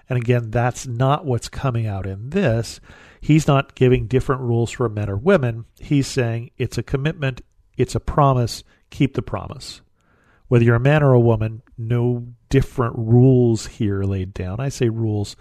And 0.08 0.18
again, 0.18 0.50
that's 0.50 0.86
not 0.86 1.26
what's 1.26 1.50
coming 1.50 1.86
out 1.86 2.06
in 2.06 2.30
this. 2.30 2.80
He's 3.20 3.46
not 3.46 3.74
giving 3.74 4.06
different 4.06 4.40
rules 4.40 4.70
for 4.70 4.88
men 4.88 5.10
or 5.10 5.18
women. 5.18 5.66
He's 5.78 6.06
saying 6.06 6.50
it's 6.56 6.78
a 6.78 6.82
commitment, 6.82 7.42
it's 7.76 7.94
a 7.94 8.00
promise, 8.00 8.64
keep 8.88 9.12
the 9.12 9.20
promise. 9.20 9.82
Whether 10.48 10.64
you're 10.64 10.76
a 10.76 10.80
man 10.80 11.02
or 11.02 11.12
a 11.12 11.20
woman, 11.20 11.60
no 11.76 12.28
different 12.48 12.96
rules 12.96 13.66
here 13.66 14.04
laid 14.04 14.32
down. 14.32 14.60
I 14.60 14.70
say 14.70 14.88
rules 14.88 15.36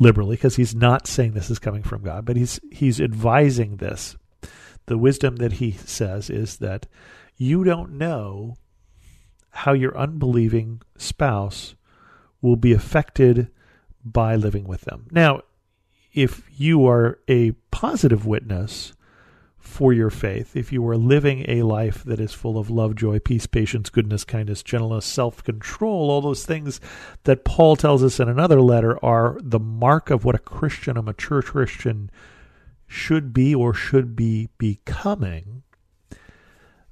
liberally 0.00 0.34
because 0.34 0.56
he's 0.56 0.74
not 0.74 1.06
saying 1.06 1.32
this 1.32 1.50
is 1.50 1.60
coming 1.60 1.84
from 1.84 2.02
God, 2.02 2.24
but 2.24 2.36
he's 2.36 2.58
he's 2.72 3.00
advising 3.00 3.76
this. 3.76 4.16
The 4.86 4.98
wisdom 4.98 5.36
that 5.36 5.54
he 5.54 5.72
says 5.72 6.28
is 6.28 6.56
that 6.58 6.86
you 7.36 7.62
don't 7.62 7.92
know 7.92 8.56
how 9.56 9.72
your 9.72 9.96
unbelieving 9.96 10.82
spouse 10.98 11.74
will 12.42 12.56
be 12.56 12.72
affected 12.72 13.48
by 14.04 14.36
living 14.36 14.64
with 14.64 14.82
them. 14.82 15.06
Now, 15.10 15.42
if 16.12 16.42
you 16.58 16.86
are 16.86 17.18
a 17.28 17.52
positive 17.70 18.26
witness 18.26 18.92
for 19.58 19.92
your 19.92 20.10
faith, 20.10 20.56
if 20.56 20.72
you 20.72 20.86
are 20.88 20.96
living 20.96 21.44
a 21.48 21.62
life 21.62 22.04
that 22.04 22.20
is 22.20 22.32
full 22.32 22.58
of 22.58 22.70
love, 22.70 22.94
joy, 22.94 23.18
peace, 23.18 23.46
patience, 23.46 23.90
goodness, 23.90 24.24
kindness, 24.24 24.62
gentleness, 24.62 25.04
self 25.04 25.42
control, 25.42 26.10
all 26.10 26.20
those 26.20 26.44
things 26.44 26.80
that 27.24 27.44
Paul 27.44 27.76
tells 27.76 28.04
us 28.04 28.20
in 28.20 28.28
another 28.28 28.60
letter 28.60 29.02
are 29.04 29.38
the 29.42 29.58
mark 29.58 30.10
of 30.10 30.24
what 30.24 30.34
a 30.34 30.38
Christian, 30.38 30.96
a 30.96 31.02
mature 31.02 31.42
Christian, 31.42 32.10
should 32.86 33.32
be 33.32 33.54
or 33.54 33.74
should 33.74 34.14
be 34.14 34.48
becoming, 34.58 35.62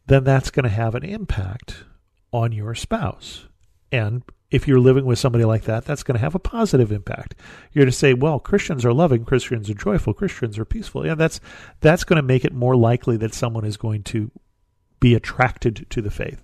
then 0.07 0.25
that's 0.25 0.51
going 0.51 0.65
to 0.65 0.71
have 0.71 0.95
an 0.95 1.05
impact 1.05 1.85
on 2.35 2.51
your 2.51 2.75
spouse. 2.75 3.47
And 3.93 4.25
if 4.51 4.67
you're 4.67 4.81
living 4.81 5.07
with 5.07 5.21
somebody 5.21 5.45
like 5.45 5.63
that, 5.63 5.85
that's 5.85 6.03
going 6.03 6.17
to 6.17 6.21
have 6.21 6.35
a 6.35 6.41
positive 6.41 6.91
impact. 6.91 7.37
You're 7.73 7.87
to 7.87 7.93
say, 7.93 8.13
well, 8.13 8.41
Christians 8.41 8.85
are 8.85 8.93
loving, 8.93 9.25
Christians 9.25 9.71
are 9.71 9.75
joyful, 9.75 10.13
Christians 10.13 10.59
are 10.59 10.65
peaceful. 10.65 11.07
Yeah, 11.07 11.15
that's 11.15 11.39
that's 11.81 12.03
going 12.03 12.17
to 12.17 12.27
make 12.27 12.45
it 12.45 12.53
more 12.53 12.75
likely 12.75 13.17
that 13.19 13.35
someone 13.35 13.65
is 13.65 13.77
going 13.77 14.03
to 14.05 14.33
be 14.99 15.15
attracted 15.15 15.87
to 15.91 16.03
the 16.03 16.11
faith. 16.11 16.43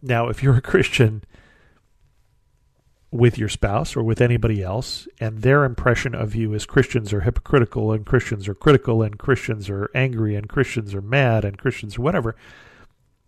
Now, 0.00 0.28
if 0.28 0.40
you're 0.40 0.56
a 0.56 0.62
Christian 0.62 1.24
with 3.10 3.38
your 3.38 3.48
spouse 3.48 3.96
or 3.96 4.04
with 4.04 4.20
anybody 4.20 4.62
else, 4.62 5.08
and 5.18 5.42
their 5.42 5.64
impression 5.64 6.14
of 6.14 6.36
you 6.36 6.54
is 6.54 6.64
Christians 6.64 7.12
are 7.12 7.22
hypocritical 7.22 7.90
and 7.90 8.06
Christians 8.06 8.46
are 8.46 8.54
critical 8.54 9.02
and 9.02 9.18
Christians 9.18 9.68
are 9.68 9.90
angry 9.96 10.36
and 10.36 10.48
Christians 10.48 10.94
are 10.94 11.02
mad 11.02 11.44
and 11.44 11.58
Christians 11.58 11.98
are 11.98 12.02
whatever, 12.02 12.36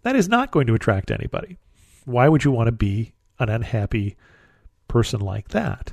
that 0.02 0.14
is 0.14 0.28
not 0.28 0.52
going 0.52 0.68
to 0.68 0.74
attract 0.74 1.10
anybody. 1.10 1.58
Why 2.04 2.28
would 2.28 2.44
you 2.44 2.50
want 2.50 2.68
to 2.68 2.72
be 2.72 3.14
an 3.38 3.48
unhappy 3.48 4.16
person 4.88 5.20
like 5.20 5.48
that. 5.48 5.92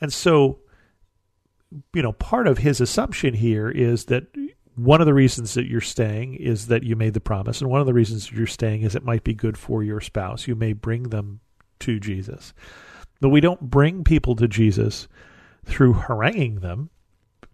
And 0.00 0.12
so, 0.12 0.58
you 1.94 2.02
know, 2.02 2.12
part 2.12 2.46
of 2.46 2.58
his 2.58 2.80
assumption 2.80 3.34
here 3.34 3.70
is 3.70 4.06
that 4.06 4.26
one 4.76 5.00
of 5.00 5.06
the 5.06 5.14
reasons 5.14 5.54
that 5.54 5.66
you're 5.66 5.80
staying 5.80 6.34
is 6.34 6.68
that 6.68 6.82
you 6.82 6.96
made 6.96 7.14
the 7.14 7.20
promise, 7.20 7.60
and 7.60 7.70
one 7.70 7.80
of 7.80 7.86
the 7.86 7.94
reasons 7.94 8.30
you're 8.30 8.46
staying 8.46 8.82
is 8.82 8.94
it 8.94 9.04
might 9.04 9.24
be 9.24 9.34
good 9.34 9.58
for 9.58 9.82
your 9.82 10.00
spouse. 10.00 10.46
You 10.46 10.54
may 10.54 10.72
bring 10.72 11.04
them 11.04 11.40
to 11.80 12.00
Jesus. 12.00 12.52
But 13.20 13.28
we 13.28 13.40
don't 13.40 13.60
bring 13.60 14.04
people 14.04 14.36
to 14.36 14.48
Jesus 14.48 15.06
through 15.64 15.94
haranguing 15.94 16.60
them 16.60 16.90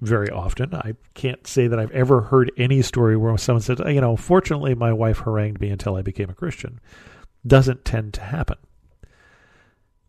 very 0.01 0.31
often. 0.31 0.75
I 0.75 0.95
can't 1.15 1.47
say 1.47 1.67
that 1.67 1.79
I've 1.79 1.91
ever 1.91 2.21
heard 2.21 2.53
any 2.57 2.83
story 2.83 3.17
where 3.17 3.37
someone 3.39 3.63
said, 3.63 3.81
you 3.87 4.01
know, 4.01 4.17
fortunately 4.17 4.75
my 4.75 4.93
wife 4.93 5.21
harangued 5.21 5.61
me 5.61 5.71
until 5.71 5.97
I 5.97 6.03
became 6.03 6.31
a 6.31 6.35
Christian. 6.35 6.81
Doesn't 7.47 7.85
tend 7.85 8.15
to 8.15 8.23
happen. 8.23 8.59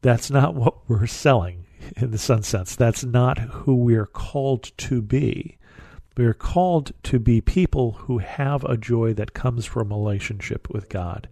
That's 0.02 0.32
not 0.32 0.56
what 0.56 0.90
we're 0.90 1.08
selling 1.08 1.66
in 1.96 2.12
the 2.12 2.18
sun 2.18 2.44
sense. 2.44 2.76
That's 2.76 3.04
not 3.04 3.38
who 3.40 3.76
we 3.76 3.96
are 3.96 4.06
called 4.06 4.72
to 4.78 5.02
be. 5.02 5.58
We 6.16 6.26
are 6.26 6.34
called 6.34 6.94
to 7.04 7.20
be 7.20 7.42
people 7.42 7.92
who 7.92 8.18
have 8.18 8.64
a 8.64 8.78
joy 8.78 9.14
that 9.14 9.34
comes 9.34 9.66
from 9.66 9.92
a 9.92 9.96
relationship 9.96 10.68
with 10.70 10.90
God, 10.90 11.30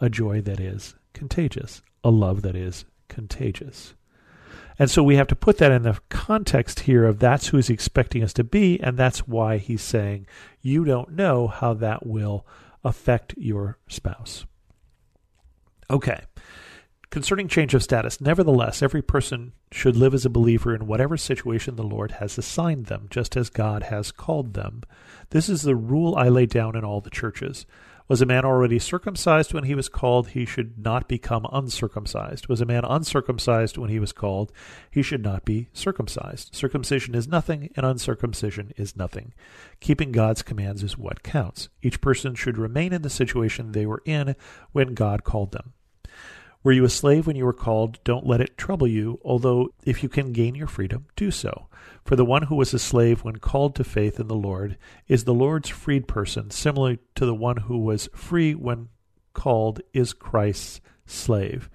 a 0.00 0.10
joy 0.10 0.42
that 0.42 0.60
is 0.60 0.94
contagious, 1.14 1.80
a 2.04 2.10
love 2.10 2.42
that 2.42 2.54
is 2.54 2.84
contagious. 3.08 3.94
And 4.78 4.90
so 4.90 5.02
we 5.02 5.16
have 5.16 5.28
to 5.28 5.36
put 5.36 5.56
that 5.58 5.72
in 5.72 5.82
the 5.82 5.98
context 6.10 6.80
here 6.80 7.06
of 7.06 7.18
that's 7.18 7.48
who 7.48 7.56
he's 7.56 7.70
expecting 7.70 8.22
us 8.22 8.34
to 8.34 8.44
be, 8.44 8.78
and 8.80 8.98
that's 8.98 9.26
why 9.26 9.56
he's 9.56 9.80
saying 9.80 10.26
you 10.60 10.84
don't 10.84 11.12
know 11.12 11.46
how 11.46 11.72
that 11.74 12.06
will 12.06 12.46
affect 12.84 13.34
your 13.38 13.78
spouse. 13.88 14.44
Okay. 15.90 16.20
Concerning 17.10 17.46
change 17.46 17.72
of 17.72 17.82
status, 17.82 18.20
nevertheless, 18.20 18.82
every 18.82 19.00
person 19.00 19.52
should 19.70 19.96
live 19.96 20.12
as 20.12 20.26
a 20.26 20.30
believer 20.30 20.74
in 20.74 20.86
whatever 20.86 21.16
situation 21.16 21.76
the 21.76 21.84
Lord 21.84 22.12
has 22.12 22.36
assigned 22.36 22.86
them, 22.86 23.06
just 23.10 23.36
as 23.36 23.48
God 23.48 23.84
has 23.84 24.10
called 24.10 24.54
them. 24.54 24.82
This 25.30 25.48
is 25.48 25.62
the 25.62 25.76
rule 25.76 26.16
I 26.16 26.28
lay 26.28 26.46
down 26.46 26.76
in 26.76 26.84
all 26.84 27.00
the 27.00 27.10
churches. 27.10 27.64
Was 28.08 28.22
a 28.22 28.26
man 28.26 28.44
already 28.44 28.78
circumcised 28.78 29.52
when 29.52 29.64
he 29.64 29.74
was 29.74 29.88
called? 29.88 30.28
He 30.28 30.44
should 30.44 30.78
not 30.78 31.08
become 31.08 31.46
uncircumcised. 31.52 32.46
Was 32.46 32.60
a 32.60 32.66
man 32.66 32.84
uncircumcised 32.84 33.78
when 33.78 33.90
he 33.90 33.98
was 33.98 34.12
called? 34.12 34.52
He 34.90 35.02
should 35.02 35.24
not 35.24 35.44
be 35.44 35.68
circumcised. 35.72 36.54
Circumcision 36.54 37.16
is 37.16 37.26
nothing, 37.26 37.70
and 37.76 37.84
uncircumcision 37.84 38.72
is 38.76 38.96
nothing. 38.96 39.32
Keeping 39.80 40.12
God's 40.12 40.42
commands 40.42 40.84
is 40.84 40.96
what 40.96 41.24
counts. 41.24 41.68
Each 41.82 42.00
person 42.00 42.36
should 42.36 42.58
remain 42.58 42.92
in 42.92 43.02
the 43.02 43.10
situation 43.10 43.72
they 43.72 43.86
were 43.86 44.02
in 44.04 44.36
when 44.70 44.94
God 44.94 45.24
called 45.24 45.50
them. 45.50 45.72
Were 46.66 46.72
you 46.72 46.84
a 46.84 46.90
slave 46.90 47.28
when 47.28 47.36
you 47.36 47.44
were 47.44 47.52
called? 47.52 48.00
Don't 48.02 48.26
let 48.26 48.40
it 48.40 48.58
trouble 48.58 48.88
you, 48.88 49.20
although 49.24 49.68
if 49.84 50.02
you 50.02 50.08
can 50.08 50.32
gain 50.32 50.56
your 50.56 50.66
freedom, 50.66 51.06
do 51.14 51.30
so. 51.30 51.68
For 52.04 52.16
the 52.16 52.24
one 52.24 52.42
who 52.42 52.56
was 52.56 52.74
a 52.74 52.80
slave 52.80 53.22
when 53.22 53.36
called 53.36 53.76
to 53.76 53.84
faith 53.84 54.18
in 54.18 54.26
the 54.26 54.34
Lord 54.34 54.76
is 55.06 55.22
the 55.22 55.32
Lord's 55.32 55.68
freed 55.68 56.08
person, 56.08 56.50
similar 56.50 56.96
to 57.14 57.24
the 57.24 57.36
one 57.36 57.58
who 57.58 57.78
was 57.78 58.08
free 58.16 58.52
when 58.52 58.88
called 59.32 59.80
is 59.92 60.12
Christ's 60.12 60.80
slave. 61.06 61.70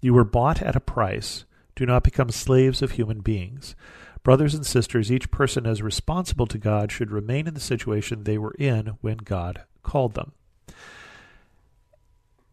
You 0.00 0.12
were 0.12 0.24
bought 0.24 0.60
at 0.60 0.74
a 0.74 0.80
price. 0.80 1.44
Do 1.76 1.86
not 1.86 2.02
become 2.02 2.30
slaves 2.32 2.82
of 2.82 2.90
human 2.90 3.20
beings. 3.20 3.76
Brothers 4.24 4.56
and 4.56 4.66
sisters, 4.66 5.12
each 5.12 5.30
person 5.30 5.68
as 5.68 5.82
responsible 5.82 6.48
to 6.48 6.58
God 6.58 6.90
should 6.90 7.12
remain 7.12 7.46
in 7.46 7.54
the 7.54 7.60
situation 7.60 8.24
they 8.24 8.38
were 8.38 8.56
in 8.58 8.96
when 9.02 9.18
God 9.18 9.62
called 9.84 10.14
them 10.14 10.32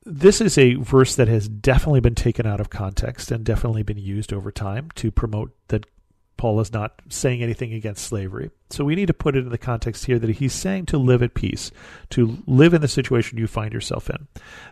this 0.05 0.41
is 0.41 0.57
a 0.57 0.75
verse 0.75 1.15
that 1.15 1.27
has 1.27 1.47
definitely 1.47 1.99
been 1.99 2.15
taken 2.15 2.45
out 2.45 2.61
of 2.61 2.69
context 2.69 3.31
and 3.31 3.43
definitely 3.43 3.83
been 3.83 3.97
used 3.97 4.33
over 4.33 4.51
time 4.51 4.89
to 4.95 5.11
promote 5.11 5.51
that 5.67 5.85
Paul 6.37 6.61
is 6.61 6.71
not 6.71 7.01
saying 7.09 7.43
anything 7.43 7.73
against 7.73 8.05
slavery. 8.05 8.49
So 8.69 8.85
we 8.85 8.95
need 8.95 9.07
to 9.07 9.13
put 9.13 9.35
it 9.35 9.43
in 9.43 9.49
the 9.49 9.57
context 9.57 10.05
here 10.05 10.17
that 10.19 10.29
he's 10.29 10.53
saying 10.53 10.85
to 10.85 10.97
live 10.97 11.21
at 11.21 11.33
peace, 11.33 11.69
to 12.11 12.37
live 12.47 12.73
in 12.73 12.79
the 12.79 12.87
situation 12.87 13.37
you 13.37 13.45
find 13.45 13.73
yourself 13.73 14.09
in. 14.09 14.29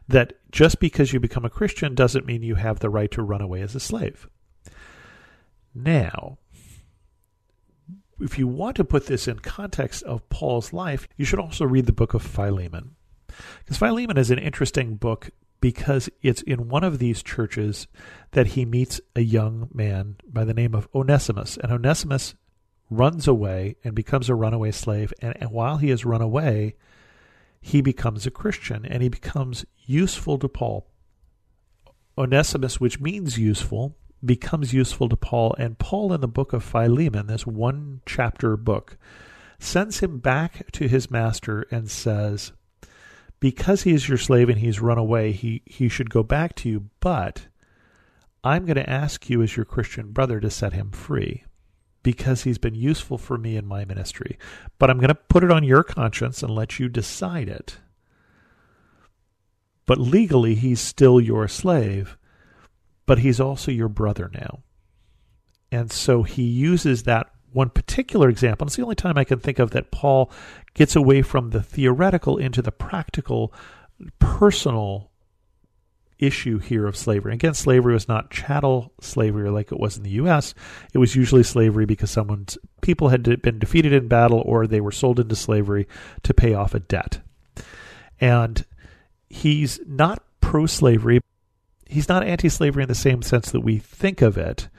That 0.07 0.33
just 0.49 0.79
because 0.79 1.11
you 1.11 1.19
become 1.19 1.43
a 1.43 1.49
Christian 1.49 1.93
doesn't 1.93 2.25
mean 2.25 2.41
you 2.41 2.55
have 2.55 2.79
the 2.79 2.89
right 2.89 3.11
to 3.11 3.21
run 3.21 3.41
away 3.41 3.61
as 3.61 3.75
a 3.75 3.81
slave. 3.81 4.29
Now, 5.75 6.37
if 8.21 8.39
you 8.39 8.47
want 8.47 8.77
to 8.77 8.85
put 8.85 9.07
this 9.07 9.27
in 9.27 9.39
context 9.39 10.03
of 10.03 10.27
Paul's 10.29 10.71
life, 10.71 11.07
you 11.17 11.25
should 11.25 11.39
also 11.39 11.65
read 11.65 11.85
the 11.85 11.91
book 11.91 12.13
of 12.13 12.23
Philemon. 12.23 12.95
Because 13.59 13.77
Philemon 13.77 14.17
is 14.17 14.31
an 14.31 14.39
interesting 14.39 14.95
book 14.95 15.29
because 15.59 16.09
it's 16.21 16.41
in 16.43 16.69
one 16.69 16.83
of 16.83 16.99
these 16.99 17.23
churches 17.23 17.87
that 18.31 18.47
he 18.47 18.65
meets 18.65 19.01
a 19.15 19.21
young 19.21 19.69
man 19.73 20.17
by 20.27 20.43
the 20.43 20.53
name 20.53 20.75
of 20.75 20.87
Onesimus. 20.93 21.57
And 21.57 21.71
Onesimus 21.71 22.35
runs 22.89 23.27
away 23.27 23.75
and 23.83 23.95
becomes 23.95 24.29
a 24.29 24.35
runaway 24.35 24.71
slave. 24.71 25.13
And, 25.21 25.35
and 25.41 25.51
while 25.51 25.77
he 25.77 25.89
has 25.89 26.05
run 26.05 26.21
away, 26.21 26.75
he 27.59 27.81
becomes 27.81 28.25
a 28.25 28.31
Christian 28.31 28.85
and 28.85 29.01
he 29.01 29.09
becomes 29.09 29.65
useful 29.85 30.37
to 30.39 30.47
Paul. 30.47 30.87
Onesimus, 32.17 32.79
which 32.79 32.99
means 32.99 33.37
useful, 33.37 33.97
becomes 34.23 34.73
useful 34.73 35.09
to 35.09 35.17
Paul. 35.17 35.55
And 35.57 35.77
Paul, 35.77 36.13
in 36.13 36.21
the 36.21 36.27
book 36.27 36.53
of 36.53 36.63
Philemon, 36.63 37.27
this 37.27 37.45
one 37.45 38.01
chapter 38.05 38.57
book, 38.57 38.97
sends 39.59 39.99
him 39.99 40.19
back 40.19 40.71
to 40.73 40.87
his 40.87 41.11
master 41.11 41.65
and 41.71 41.89
says, 41.89 42.51
because 43.39 43.83
he 43.83 43.93
is 43.93 44.07
your 44.07 44.17
slave 44.17 44.49
and 44.49 44.59
he's 44.59 44.79
run 44.79 44.97
away, 44.97 45.31
he, 45.31 45.61
he 45.65 45.89
should 45.89 46.09
go 46.09 46.23
back 46.23 46.55
to 46.55 46.69
you, 46.69 46.89
but 46.99 47.47
I'm 48.43 48.65
going 48.65 48.77
to 48.77 48.89
ask 48.89 49.29
you 49.29 49.41
as 49.41 49.55
your 49.55 49.65
Christian 49.65 50.11
brother 50.11 50.39
to 50.39 50.49
set 50.49 50.73
him 50.73 50.91
free 50.91 51.43
because 52.03 52.43
he's 52.43 52.57
been 52.57 52.75
useful 52.75 53.17
for 53.17 53.37
me 53.37 53.57
in 53.57 53.65
my 53.65 53.83
ministry. 53.83 54.37
But 54.79 54.89
I'm 54.89 54.97
going 54.97 55.09
to 55.09 55.15
put 55.15 55.43
it 55.43 55.51
on 55.51 55.63
your 55.63 55.83
conscience 55.83 56.41
and 56.41 56.53
let 56.53 56.79
you 56.79 56.87
decide 56.87 57.49
it. 57.49 57.77
But 59.85 59.99
legally, 59.99 60.55
he's 60.55 60.79
still 60.79 61.19
your 61.19 61.47
slave, 61.47 62.17
but 63.05 63.19
he's 63.19 63.39
also 63.39 63.71
your 63.71 63.89
brother 63.89 64.29
now. 64.33 64.59
And 65.71 65.91
so 65.91 66.23
he 66.23 66.43
uses 66.43 67.03
that 67.03 67.26
one 67.57 67.69
particular 67.71 68.29
example. 68.29 68.67
It's 68.67 68.75
the 68.75 68.83
only 68.83 68.95
time 68.95 69.17
I 69.17 69.23
can 69.23 69.39
think 69.39 69.57
of 69.57 69.71
that 69.71 69.89
Paul 69.89 70.31
gets 70.75 70.95
away 70.95 71.23
from 71.23 71.49
the 71.49 71.63
theoretical 71.63 72.37
into 72.37 72.61
the 72.61 72.71
practical, 72.71 73.51
personal 74.19 75.09
issue 76.19 76.59
here 76.59 76.85
of 76.85 76.95
slavery. 76.95 77.33
Again, 77.33 77.55
slavery 77.55 77.93
was 77.93 78.07
not 78.07 78.29
chattel 78.29 78.93
slavery 79.01 79.49
like 79.49 79.71
it 79.71 79.79
was 79.79 79.97
in 79.97 80.03
the 80.03 80.11
U.S. 80.11 80.53
It 80.93 80.99
was 80.99 81.15
usually 81.15 81.41
slavery 81.41 81.85
because 81.85 82.11
someone's 82.11 82.59
people 82.81 83.09
had 83.09 83.41
been 83.41 83.57
defeated 83.57 83.91
in 83.91 84.07
battle 84.07 84.43
or 84.45 84.67
they 84.67 84.81
were 84.81 84.91
sold 84.91 85.19
into 85.19 85.35
slavery 85.35 85.87
to 86.21 86.35
pay 86.35 86.53
off 86.53 86.75
a 86.75 86.79
debt. 86.79 87.21
And 88.21 88.63
he's 89.29 89.79
not 89.87 90.23
pro-slavery. 90.41 91.21
He's 91.87 92.07
not 92.07 92.23
anti-slavery 92.23 92.83
in 92.83 92.89
the 92.89 92.95
same 92.95 93.23
sense 93.23 93.49
that 93.49 93.61
we 93.61 93.79
think 93.79 94.21
of 94.21 94.37
it. 94.37 94.69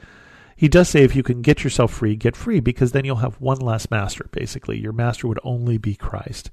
He 0.59 0.69
does 0.69 0.91
say 0.91 1.05
if 1.05 1.17
you 1.17 1.23
can 1.23 1.41
get 1.41 1.65
yourself 1.65 1.93
free, 1.93 2.17
get 2.17 2.37
free, 2.37 2.61
because 2.61 2.93
then 2.93 3.07
you'll 3.07 3.17
have 3.17 3.41
one 3.41 3.61
less 3.61 3.91
master, 3.91 4.29
basically. 4.33 4.79
Your 4.79 4.93
master 4.93 5.27
would 5.27 5.41
only 5.43 5.79
be 5.79 5.95
Christ. 5.95 6.51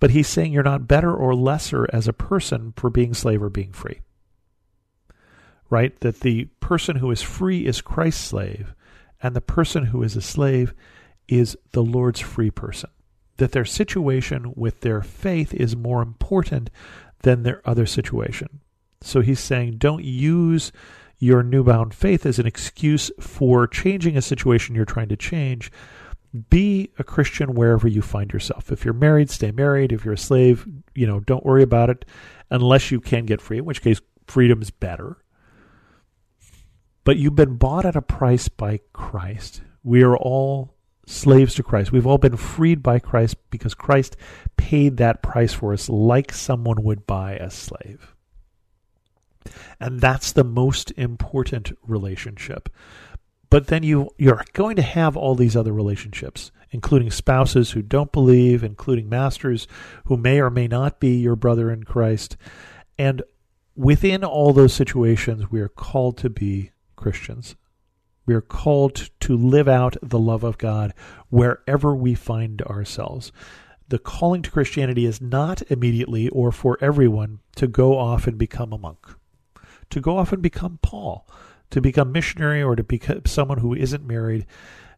But 0.00 0.12
he's 0.12 0.28
saying 0.28 0.52
you're 0.52 0.62
not 0.62 0.88
better 0.88 1.14
or 1.14 1.34
lesser 1.34 1.86
as 1.92 2.08
a 2.08 2.14
person 2.14 2.72
for 2.76 2.88
being 2.88 3.12
slave 3.12 3.42
or 3.42 3.50
being 3.50 3.72
free 3.72 4.00
right? 5.72 5.98
That 6.00 6.20
the 6.20 6.44
person 6.60 6.96
who 6.96 7.10
is 7.10 7.22
free 7.22 7.64
is 7.64 7.80
Christ's 7.80 8.22
slave, 8.22 8.74
and 9.22 9.34
the 9.34 9.40
person 9.40 9.86
who 9.86 10.02
is 10.02 10.14
a 10.14 10.20
slave 10.20 10.74
is 11.28 11.56
the 11.70 11.82
Lord's 11.82 12.20
free 12.20 12.50
person. 12.50 12.90
That 13.38 13.52
their 13.52 13.64
situation 13.64 14.52
with 14.54 14.82
their 14.82 15.00
faith 15.00 15.54
is 15.54 15.74
more 15.74 16.02
important 16.02 16.68
than 17.22 17.42
their 17.42 17.62
other 17.64 17.86
situation. 17.86 18.60
So 19.00 19.22
he's 19.22 19.40
saying, 19.40 19.78
don't 19.78 20.04
use 20.04 20.72
your 21.22 21.44
newbound 21.44 21.94
faith 21.94 22.26
as 22.26 22.40
an 22.40 22.46
excuse 22.46 23.08
for 23.20 23.68
changing 23.68 24.16
a 24.16 24.22
situation 24.22 24.74
you're 24.74 24.84
trying 24.84 25.08
to 25.08 25.16
change. 25.16 25.70
Be 26.50 26.90
a 26.98 27.04
Christian 27.04 27.54
wherever 27.54 27.86
you 27.86 28.02
find 28.02 28.32
yourself. 28.32 28.72
If 28.72 28.84
you're 28.84 28.92
married, 28.92 29.30
stay 29.30 29.52
married. 29.52 29.92
If 29.92 30.04
you're 30.04 30.14
a 30.14 30.18
slave, 30.18 30.66
you 30.96 31.06
know, 31.06 31.20
don't 31.20 31.46
worry 31.46 31.62
about 31.62 31.90
it 31.90 32.04
unless 32.50 32.90
you 32.90 33.00
can 33.00 33.24
get 33.24 33.40
free, 33.40 33.58
in 33.58 33.64
which 33.64 33.82
case 33.82 34.00
freedom 34.26 34.60
is 34.62 34.70
better. 34.70 35.18
But 37.04 37.18
you've 37.18 37.36
been 37.36 37.56
bought 37.56 37.84
at 37.84 37.94
a 37.94 38.02
price 38.02 38.48
by 38.48 38.80
Christ. 38.92 39.62
We 39.84 40.02
are 40.02 40.16
all 40.16 40.74
slaves 41.06 41.54
to 41.54 41.62
Christ. 41.62 41.92
We've 41.92 42.06
all 42.06 42.18
been 42.18 42.36
freed 42.36 42.82
by 42.82 42.98
Christ 42.98 43.36
because 43.50 43.74
Christ 43.74 44.16
paid 44.56 44.96
that 44.96 45.22
price 45.22 45.52
for 45.52 45.72
us 45.72 45.88
like 45.88 46.32
someone 46.32 46.82
would 46.82 47.06
buy 47.06 47.34
a 47.34 47.48
slave. 47.48 48.11
And 49.80 50.00
that's 50.00 50.32
the 50.32 50.44
most 50.44 50.92
important 50.92 51.72
relationship. 51.82 52.68
But 53.50 53.66
then 53.66 53.82
you 53.82 54.10
you're 54.16 54.44
going 54.54 54.76
to 54.76 54.82
have 54.82 55.16
all 55.16 55.34
these 55.34 55.56
other 55.56 55.72
relationships, 55.72 56.50
including 56.70 57.10
spouses 57.10 57.72
who 57.72 57.82
don't 57.82 58.10
believe, 58.10 58.64
including 58.64 59.08
masters 59.08 59.68
who 60.06 60.16
may 60.16 60.40
or 60.40 60.50
may 60.50 60.66
not 60.66 61.00
be 61.00 61.16
your 61.16 61.36
brother 61.36 61.70
in 61.70 61.84
Christ. 61.84 62.36
And 62.98 63.22
within 63.76 64.24
all 64.24 64.52
those 64.52 64.72
situations, 64.72 65.50
we 65.50 65.60
are 65.60 65.68
called 65.68 66.16
to 66.18 66.30
be 66.30 66.70
Christians. 66.96 67.56
We 68.24 68.34
are 68.34 68.40
called 68.40 69.10
to 69.20 69.36
live 69.36 69.68
out 69.68 69.96
the 70.00 70.18
love 70.18 70.44
of 70.44 70.58
God 70.58 70.94
wherever 71.28 71.94
we 71.94 72.14
find 72.14 72.62
ourselves. 72.62 73.32
The 73.88 73.98
calling 73.98 74.42
to 74.42 74.50
Christianity 74.50 75.04
is 75.04 75.20
not 75.20 75.62
immediately 75.70 76.28
or 76.28 76.52
for 76.52 76.78
everyone 76.80 77.40
to 77.56 77.66
go 77.66 77.98
off 77.98 78.26
and 78.26 78.38
become 78.38 78.72
a 78.72 78.78
monk, 78.78 79.06
to 79.92 80.00
go 80.00 80.18
off 80.18 80.32
and 80.32 80.42
become 80.42 80.78
Paul, 80.82 81.26
to 81.70 81.80
become 81.80 82.12
missionary 82.12 82.62
or 82.62 82.76
to 82.76 82.82
become 82.82 83.22
someone 83.26 83.58
who 83.58 83.74
isn't 83.74 84.06
married. 84.06 84.46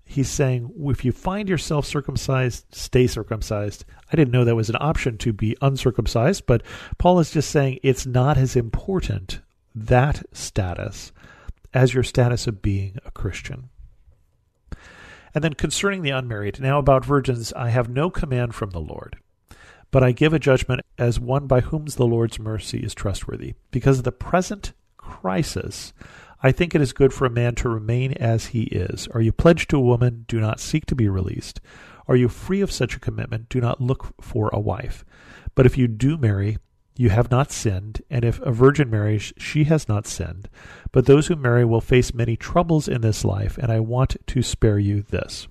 He's 0.04 0.28
saying 0.28 0.72
if 0.86 1.04
you 1.04 1.12
find 1.12 1.48
yourself 1.48 1.86
circumcised, 1.86 2.66
stay 2.74 3.06
circumcised. 3.06 3.84
I 4.12 4.16
didn't 4.16 4.32
know 4.32 4.44
that 4.44 4.54
was 4.54 4.70
an 4.70 4.76
option 4.80 5.16
to 5.18 5.32
be 5.32 5.56
uncircumcised, 5.62 6.46
but 6.46 6.62
Paul 6.98 7.20
is 7.20 7.30
just 7.30 7.50
saying 7.50 7.80
it's 7.82 8.06
not 8.06 8.36
as 8.36 8.56
important, 8.56 9.40
that 9.74 10.22
status, 10.32 11.12
as 11.72 11.94
your 11.94 12.02
status 12.02 12.46
of 12.46 12.62
being 12.62 12.98
a 13.04 13.10
Christian. 13.10 13.70
And 15.34 15.42
then 15.42 15.54
concerning 15.54 16.02
the 16.02 16.10
unmarried, 16.10 16.60
now 16.60 16.78
about 16.78 17.04
virgins, 17.04 17.52
I 17.54 17.70
have 17.70 17.88
no 17.88 18.08
command 18.10 18.54
from 18.54 18.70
the 18.70 18.80
Lord, 18.80 19.16
but 19.90 20.04
I 20.04 20.12
give 20.12 20.32
a 20.32 20.38
judgment 20.38 20.82
as 20.96 21.18
one 21.18 21.46
by 21.48 21.60
whom 21.60 21.86
the 21.86 22.06
Lord's 22.06 22.38
mercy 22.38 22.78
is 22.78 22.94
trustworthy. 22.94 23.54
Because 23.72 23.98
of 23.98 24.04
the 24.04 24.12
present 24.12 24.72
crisis, 25.04 25.92
I 26.42 26.52
think 26.52 26.74
it 26.74 26.80
is 26.80 26.92
good 26.92 27.12
for 27.12 27.26
a 27.26 27.30
man 27.30 27.54
to 27.56 27.68
remain 27.68 28.12
as 28.14 28.46
he 28.46 28.64
is. 28.64 29.08
Are 29.12 29.20
you 29.20 29.32
pledged 29.32 29.70
to 29.70 29.76
a 29.76 29.80
woman? 29.80 30.24
Do 30.28 30.40
not 30.40 30.60
seek 30.60 30.86
to 30.86 30.94
be 30.94 31.08
released. 31.08 31.60
Are 32.08 32.16
you 32.16 32.28
free 32.28 32.60
of 32.60 32.72
such 32.72 32.96
a 32.96 33.00
commitment? 33.00 33.48
Do 33.48 33.60
not 33.60 33.80
look 33.80 34.14
for 34.20 34.50
a 34.52 34.60
wife. 34.60 35.04
But 35.54 35.66
if 35.66 35.78
you 35.78 35.88
do 35.88 36.18
marry, 36.18 36.58
you 36.96 37.10
have 37.10 37.30
not 37.30 37.50
sinned, 37.50 38.02
and 38.10 38.24
if 38.24 38.40
a 38.40 38.52
virgin 38.52 38.90
marries, 38.90 39.32
she 39.36 39.64
has 39.64 39.88
not 39.88 40.06
sinned. 40.06 40.48
But 40.92 41.06
those 41.06 41.26
who 41.26 41.36
marry 41.36 41.64
will 41.64 41.80
face 41.80 42.14
many 42.14 42.36
troubles 42.36 42.88
in 42.88 43.00
this 43.00 43.24
life, 43.24 43.58
and 43.58 43.72
I 43.72 43.80
want 43.80 44.16
to 44.26 44.42
spare 44.42 44.78
you 44.78 45.02
this. 45.02 45.48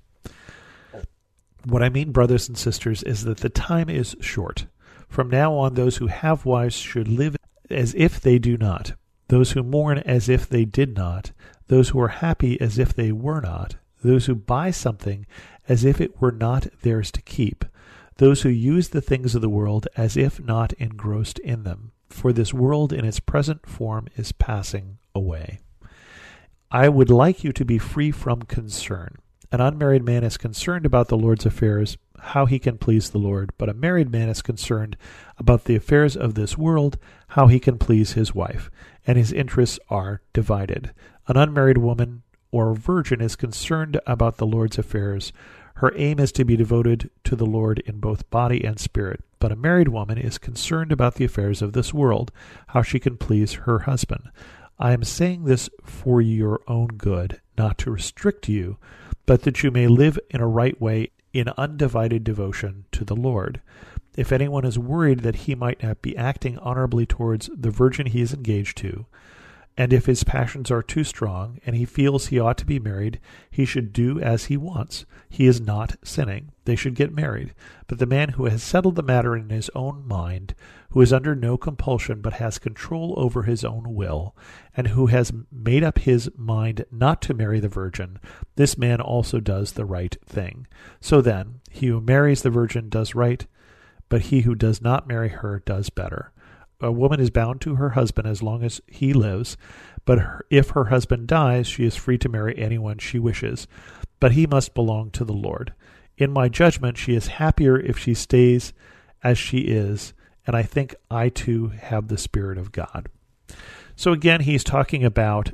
What 1.66 1.84
I 1.84 1.90
mean, 1.90 2.12
brothers 2.12 2.48
and 2.48 2.58
sisters, 2.58 3.04
is 3.04 3.24
that 3.24 3.38
the 3.38 3.50
time 3.50 3.90
is 3.90 4.16
short. 4.20 4.68
From 5.10 5.30
now 5.30 5.54
on, 5.54 5.74
those 5.74 5.98
who 5.98 6.08
have 6.08 6.46
wives 6.46 6.76
should 6.76 7.08
live 7.08 7.36
as 7.70 7.94
if 7.96 8.20
they 8.22 8.40
do 8.40 8.58
not, 8.58 8.94
those 9.34 9.54
who 9.54 9.64
mourn 9.64 9.98
as 9.98 10.30
if 10.30 10.48
they 10.48 10.64
did 10.64 10.96
not, 10.96 11.32
those 11.68 11.90
who 11.90 12.00
are 12.00 12.20
happy 12.20 12.62
as 12.62 12.78
if 12.78 12.94
they 12.94 13.12
were 13.12 13.42
not, 13.42 13.78
those 14.04 14.28
who 14.28 14.36
buy 14.36 14.70
something 14.70 15.26
as 15.68 15.84
if 15.84 16.00
it 16.00 16.22
were 16.22 16.32
not 16.32 16.68
theirs 16.84 17.12
to 17.12 17.22
keep 17.24 17.66
those 18.18 18.44
who 18.44 18.50
use 18.50 18.90
the 18.90 19.02
things 19.02 19.34
of 19.34 19.42
the 19.42 19.50
world 19.50 19.88
as 19.98 20.16
if 20.16 20.40
not 20.40 20.72
engrossed 20.74 21.40
in 21.40 21.64
them, 21.64 21.92
for 22.10 22.32
this 22.32 22.54
world 22.54 22.94
in 22.94 23.06
its 23.06 23.20
present 23.20 23.68
form 23.68 24.08
is 24.16 24.32
passing 24.32 25.00
away. 25.16 25.60
I 26.70 26.88
would 26.90 27.10
like 27.10 27.44
you 27.44 27.52
to 27.54 27.66
be 27.66 27.80
free 27.80 28.12
from 28.12 28.44
concern. 28.44 29.16
An 29.54 29.62
unmarried 29.62 30.04
man 30.04 30.24
is 30.24 30.36
concerned 30.36 30.84
about 30.84 31.10
the 31.10 31.18
Lord's 31.18 31.46
affairs, 31.46 31.96
how 32.18 32.48
he 32.48 32.58
can 32.58 32.80
please 32.80 33.12
the 33.12 33.20
Lord, 33.20 33.52
but 33.60 33.70
a 33.70 33.74
married 33.76 34.10
man 34.10 34.28
is 34.28 34.42
concerned 34.42 34.98
about 35.38 35.66
the 35.66 35.76
affairs 35.76 36.18
of 36.18 36.34
this 36.34 36.58
world, 36.58 36.98
how 37.28 37.46
he 37.46 37.60
can 37.60 37.78
please 37.78 38.14
his 38.14 38.34
wife, 38.34 38.72
and 39.06 39.16
his 39.16 39.32
interests 39.32 39.78
are 39.92 40.24
divided. 40.34 40.92
An 41.28 41.38
unmarried 41.38 41.78
woman 41.78 42.24
or 42.52 42.74
virgin 42.74 43.22
is 43.22 43.36
concerned 43.36 44.00
about 44.08 44.38
the 44.38 44.48
Lord's 44.48 44.80
affairs, 44.80 45.32
her 45.76 45.94
aim 45.96 46.20
is 46.20 46.32
to 46.32 46.46
be 46.46 46.56
devoted 46.56 47.12
to 47.24 47.36
the 47.36 47.46
Lord 47.46 47.78
in 47.86 48.00
both 48.00 48.28
body 48.32 48.64
and 48.64 48.80
spirit. 48.80 49.24
But 49.38 49.52
a 49.52 49.56
married 49.56 49.90
woman 49.90 50.18
is 50.18 50.40
concerned 50.40 50.92
about 50.92 51.16
the 51.16 51.26
affairs 51.26 51.62
of 51.62 51.74
this 51.74 51.94
world, 51.94 52.32
how 52.70 52.82
she 52.82 53.00
can 53.00 53.18
please 53.18 53.54
her 53.54 53.80
husband. 53.80 54.32
I 54.80 54.94
am 54.94 55.04
saying 55.04 55.44
this 55.44 55.70
for 55.84 56.22
your 56.22 56.62
own 56.68 56.88
good, 56.98 57.40
not 57.56 57.78
to 57.80 57.92
restrict 57.92 58.50
you, 58.50 58.78
but 59.26 59.44
that 59.44 59.64
you 59.64 59.72
may 59.72 59.88
live 59.88 60.20
in 60.30 60.42
a 60.42 60.48
right 60.48 60.80
way 60.82 61.12
in 61.34 61.50
undivided 61.58 62.24
devotion 62.24 62.86
to 62.92 63.04
the 63.04 63.16
Lord. 63.16 63.62
If 64.16 64.32
anyone 64.32 64.66
is 64.66 64.78
worried 64.78 65.22
that 65.22 65.36
he 65.36 65.56
might 65.56 65.82
not 65.82 66.02
be 66.02 66.16
acting 66.16 66.58
honorably 66.60 67.06
towards 67.06 67.50
the 67.56 67.72
virgin 67.72 68.06
he 68.06 68.22
is 68.22 68.34
engaged 68.34 68.78
to, 68.78 69.06
and 69.76 69.92
if 69.92 70.06
his 70.06 70.24
passions 70.24 70.70
are 70.70 70.84
too 70.84 71.04
strong, 71.04 71.60
and 71.66 71.76
he 71.76 71.86
feels 71.86 72.28
he 72.28 72.40
ought 72.40 72.60
to 72.60 72.66
be 72.66 72.78
married, 72.78 73.20
he 73.50 73.66
should 73.66 73.92
do 73.92 74.20
as 74.20 74.46
he 74.46 74.56
wants. 74.56 75.06
He 75.28 75.48
is 75.48 75.60
not 75.60 75.96
sinning. 76.04 76.52
They 76.66 76.76
should 76.76 76.94
get 76.94 77.12
married. 77.12 77.56
But 77.88 77.98
the 77.98 78.06
man 78.06 78.30
who 78.30 78.46
has 78.46 78.62
settled 78.62 78.96
the 78.96 79.02
matter 79.02 79.36
in 79.36 79.50
his 79.50 79.72
own 79.74 80.08
mind, 80.08 80.54
who 80.92 81.02
is 81.02 81.12
under 81.12 81.34
no 81.34 81.58
compulsion 81.58 82.22
but 82.22 82.34
has 82.34 82.60
control 82.60 83.16
over 83.18 83.44
his 83.44 83.66
own 83.66 83.96
will, 83.96 84.36
and 84.78 84.90
who 84.90 85.08
has 85.08 85.34
made 85.52 85.84
up 85.84 85.98
his 85.98 86.30
mind 86.38 86.86
not 86.92 87.20
to 87.24 87.34
marry 87.34 87.60
the 87.60 87.68
virgin, 87.68 88.20
this 88.56 88.78
man 88.78 89.02
also 89.02 89.40
does 89.40 89.72
the 89.72 89.86
right 89.86 90.16
thing. 90.24 90.68
So 91.02 91.20
then, 91.20 91.62
he 91.72 91.88
who 91.88 92.00
marries 92.00 92.44
the 92.44 92.52
virgin 92.52 92.90
does 92.90 93.16
right, 93.16 93.48
but 94.08 94.22
he 94.22 94.42
who 94.42 94.54
does 94.54 94.84
not 94.84 95.08
marry 95.08 95.30
her 95.30 95.64
does 95.66 95.90
better 95.90 96.32
a 96.82 96.92
woman 96.92 97.20
is 97.20 97.30
bound 97.30 97.62
to 97.62 97.76
her 97.76 97.92
husband 97.92 98.28
as 98.28 98.44
long 98.44 98.64
as 98.64 98.82
he 98.88 99.14
lives, 99.14 99.58
but 100.06 100.20
her, 100.20 100.46
if 100.50 100.72
her 100.72 100.86
husband 100.86 101.28
dies, 101.28 101.68
she 101.68 101.86
is 101.86 101.96
free 101.96 102.18
to 102.18 102.30
marry 102.30 102.58
anyone 102.58 102.98
she 102.98 103.20
wishes, 103.20 103.68
but 104.20 104.34
he 104.34 104.46
must 104.46 104.74
belong 104.74 105.12
to 105.12 105.24
the 105.24 105.34
Lord. 105.34 105.74
In 106.18 106.32
my 106.32 106.50
judgment, 106.50 106.98
she 106.98 107.16
is 107.16 107.28
happier 107.28 107.80
if 107.80 107.98
she 107.98 108.14
stays 108.14 108.74
as 109.24 109.38
she 109.38 109.60
is, 109.60 110.14
and 110.46 110.56
I 110.56 110.64
think 110.64 110.94
I 111.10 111.30
too 111.30 111.70
have 111.70 112.08
the 112.08 112.18
Spirit 112.18 112.58
of 112.58 112.72
God. 112.72 113.08
So 113.96 114.12
again, 114.12 114.42
he's 114.42 114.64
talking 114.64 115.04
about 115.06 115.52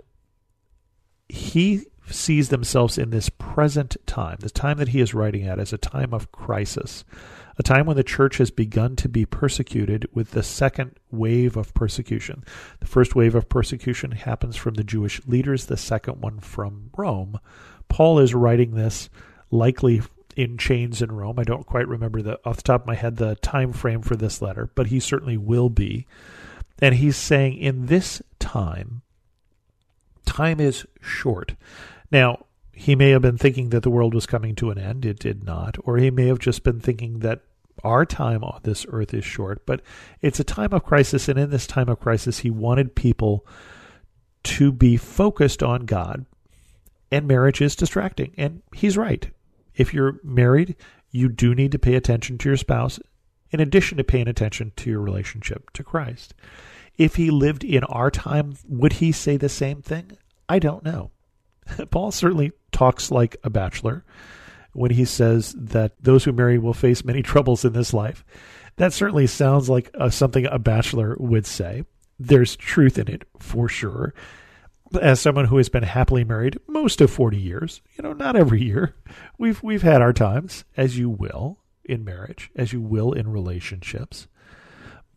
he 1.27 1.85
sees 2.11 2.49
themselves 2.49 2.97
in 2.97 3.09
this 3.09 3.29
present 3.29 3.97
time, 4.05 4.37
the 4.39 4.49
time 4.49 4.77
that 4.77 4.89
he 4.89 4.99
is 4.99 5.13
writing 5.13 5.47
at, 5.47 5.59
as 5.59 5.73
a 5.73 5.77
time 5.77 6.13
of 6.13 6.31
crisis 6.31 7.03
a 7.59 7.63
time 7.63 7.85
when 7.85 7.97
the 7.97 8.03
church 8.03 8.37
has 8.37 8.49
begun 8.49 8.95
to 8.95 9.09
be 9.09 9.25
persecuted 9.25 10.07
with 10.13 10.31
the 10.31 10.41
second 10.41 10.95
wave 11.11 11.57
of 11.57 11.73
persecution. 11.73 12.43
The 12.79 12.87
first 12.87 13.15
wave 13.15 13.35
of 13.35 13.49
persecution 13.49 14.11
happens 14.11 14.55
from 14.55 14.75
the 14.75 14.83
Jewish 14.83 15.21
leaders, 15.27 15.65
the 15.65 15.75
second 15.75 16.21
one 16.21 16.39
from 16.39 16.89
Rome. 16.95 17.37
Paul 17.89 18.19
is 18.19 18.33
writing 18.33 18.71
this 18.71 19.09
likely 19.51 20.01
in 20.37 20.57
chains 20.57 21.01
in 21.01 21.11
Rome. 21.11 21.37
I 21.37 21.43
don't 21.43 21.65
quite 21.65 21.89
remember 21.89 22.21
the 22.21 22.39
off 22.45 22.55
the 22.57 22.63
top 22.63 22.81
of 22.81 22.87
my 22.87 22.95
head 22.95 23.17
the 23.17 23.35
time 23.35 23.73
frame 23.73 24.01
for 24.01 24.15
this 24.15 24.41
letter, 24.41 24.69
but 24.73 24.87
he 24.87 25.01
certainly 25.01 25.37
will 25.37 25.69
be. 25.69 26.07
And 26.81 26.95
he's 26.95 27.17
saying 27.17 27.57
in 27.57 27.87
this 27.87 28.21
time, 28.39 29.01
time 30.25 30.61
is 30.61 30.85
short. 31.01 31.55
Now, 32.11 32.45
he 32.71 32.95
may 32.95 33.09
have 33.09 33.21
been 33.21 33.37
thinking 33.37 33.69
that 33.69 33.83
the 33.83 33.89
world 33.89 34.13
was 34.13 34.25
coming 34.25 34.55
to 34.55 34.71
an 34.71 34.77
end. 34.77 35.05
It 35.05 35.19
did 35.19 35.43
not. 35.43 35.77
Or 35.83 35.97
he 35.97 36.11
may 36.11 36.27
have 36.27 36.39
just 36.39 36.63
been 36.63 36.79
thinking 36.79 37.19
that 37.19 37.41
our 37.83 38.05
time 38.05 38.43
on 38.43 38.59
this 38.63 38.85
earth 38.89 39.13
is 39.13 39.25
short. 39.25 39.65
But 39.65 39.81
it's 40.21 40.39
a 40.39 40.45
time 40.45 40.73
of 40.73 40.85
crisis. 40.85 41.27
And 41.27 41.37
in 41.37 41.49
this 41.49 41.67
time 41.67 41.89
of 41.89 41.99
crisis, 41.99 42.39
he 42.39 42.49
wanted 42.49 42.95
people 42.95 43.45
to 44.43 44.71
be 44.71 44.95
focused 44.97 45.61
on 45.61 45.85
God. 45.85 46.25
And 47.11 47.27
marriage 47.27 47.61
is 47.61 47.75
distracting. 47.75 48.33
And 48.37 48.61
he's 48.73 48.97
right. 48.97 49.29
If 49.75 49.93
you're 49.93 50.19
married, 50.23 50.75
you 51.11 51.29
do 51.29 51.53
need 51.55 51.71
to 51.73 51.79
pay 51.79 51.95
attention 51.95 52.37
to 52.37 52.49
your 52.49 52.57
spouse 52.57 52.99
in 53.51 53.59
addition 53.59 53.97
to 53.97 54.03
paying 54.03 54.27
attention 54.27 54.71
to 54.77 54.89
your 54.89 55.01
relationship 55.01 55.71
to 55.71 55.83
Christ. 55.83 56.33
If 56.97 57.15
he 57.15 57.31
lived 57.31 57.63
in 57.63 57.83
our 57.85 58.11
time, 58.11 58.55
would 58.67 58.93
he 58.93 59.11
say 59.11 59.37
the 59.37 59.49
same 59.49 59.81
thing? 59.81 60.11
I 60.47 60.59
don't 60.59 60.83
know. 60.83 61.11
Paul 61.91 62.11
certainly 62.11 62.51
talks 62.71 63.11
like 63.11 63.37
a 63.43 63.49
bachelor 63.49 64.03
when 64.73 64.91
he 64.91 65.05
says 65.05 65.53
that 65.57 65.93
those 66.01 66.23
who 66.23 66.31
marry 66.31 66.57
will 66.57 66.73
face 66.73 67.03
many 67.03 67.21
troubles 67.23 67.65
in 67.65 67.73
this 67.73 67.93
life. 67.93 68.23
That 68.77 68.93
certainly 68.93 69.27
sounds 69.27 69.69
like 69.69 69.91
uh, 69.99 70.09
something 70.09 70.45
a 70.45 70.59
bachelor 70.59 71.15
would 71.19 71.45
say. 71.45 71.83
There's 72.17 72.55
truth 72.55 72.97
in 72.97 73.09
it 73.09 73.23
for 73.37 73.67
sure. 73.67 74.13
As 75.01 75.19
someone 75.19 75.45
who 75.45 75.57
has 75.57 75.69
been 75.69 75.83
happily 75.83 76.23
married 76.23 76.57
most 76.67 76.99
of 77.01 77.11
40 77.11 77.37
years, 77.37 77.81
you 77.95 78.03
know, 78.03 78.13
not 78.13 78.35
every 78.35 78.63
year, 78.63 78.95
we've 79.37 79.61
we've 79.61 79.83
had 79.83 80.01
our 80.01 80.13
times, 80.13 80.63
as 80.75 80.97
you 80.97 81.09
will 81.09 81.59
in 81.85 82.03
marriage, 82.03 82.49
as 82.55 82.73
you 82.73 82.81
will 82.81 83.11
in 83.11 83.29
relationships. 83.29 84.27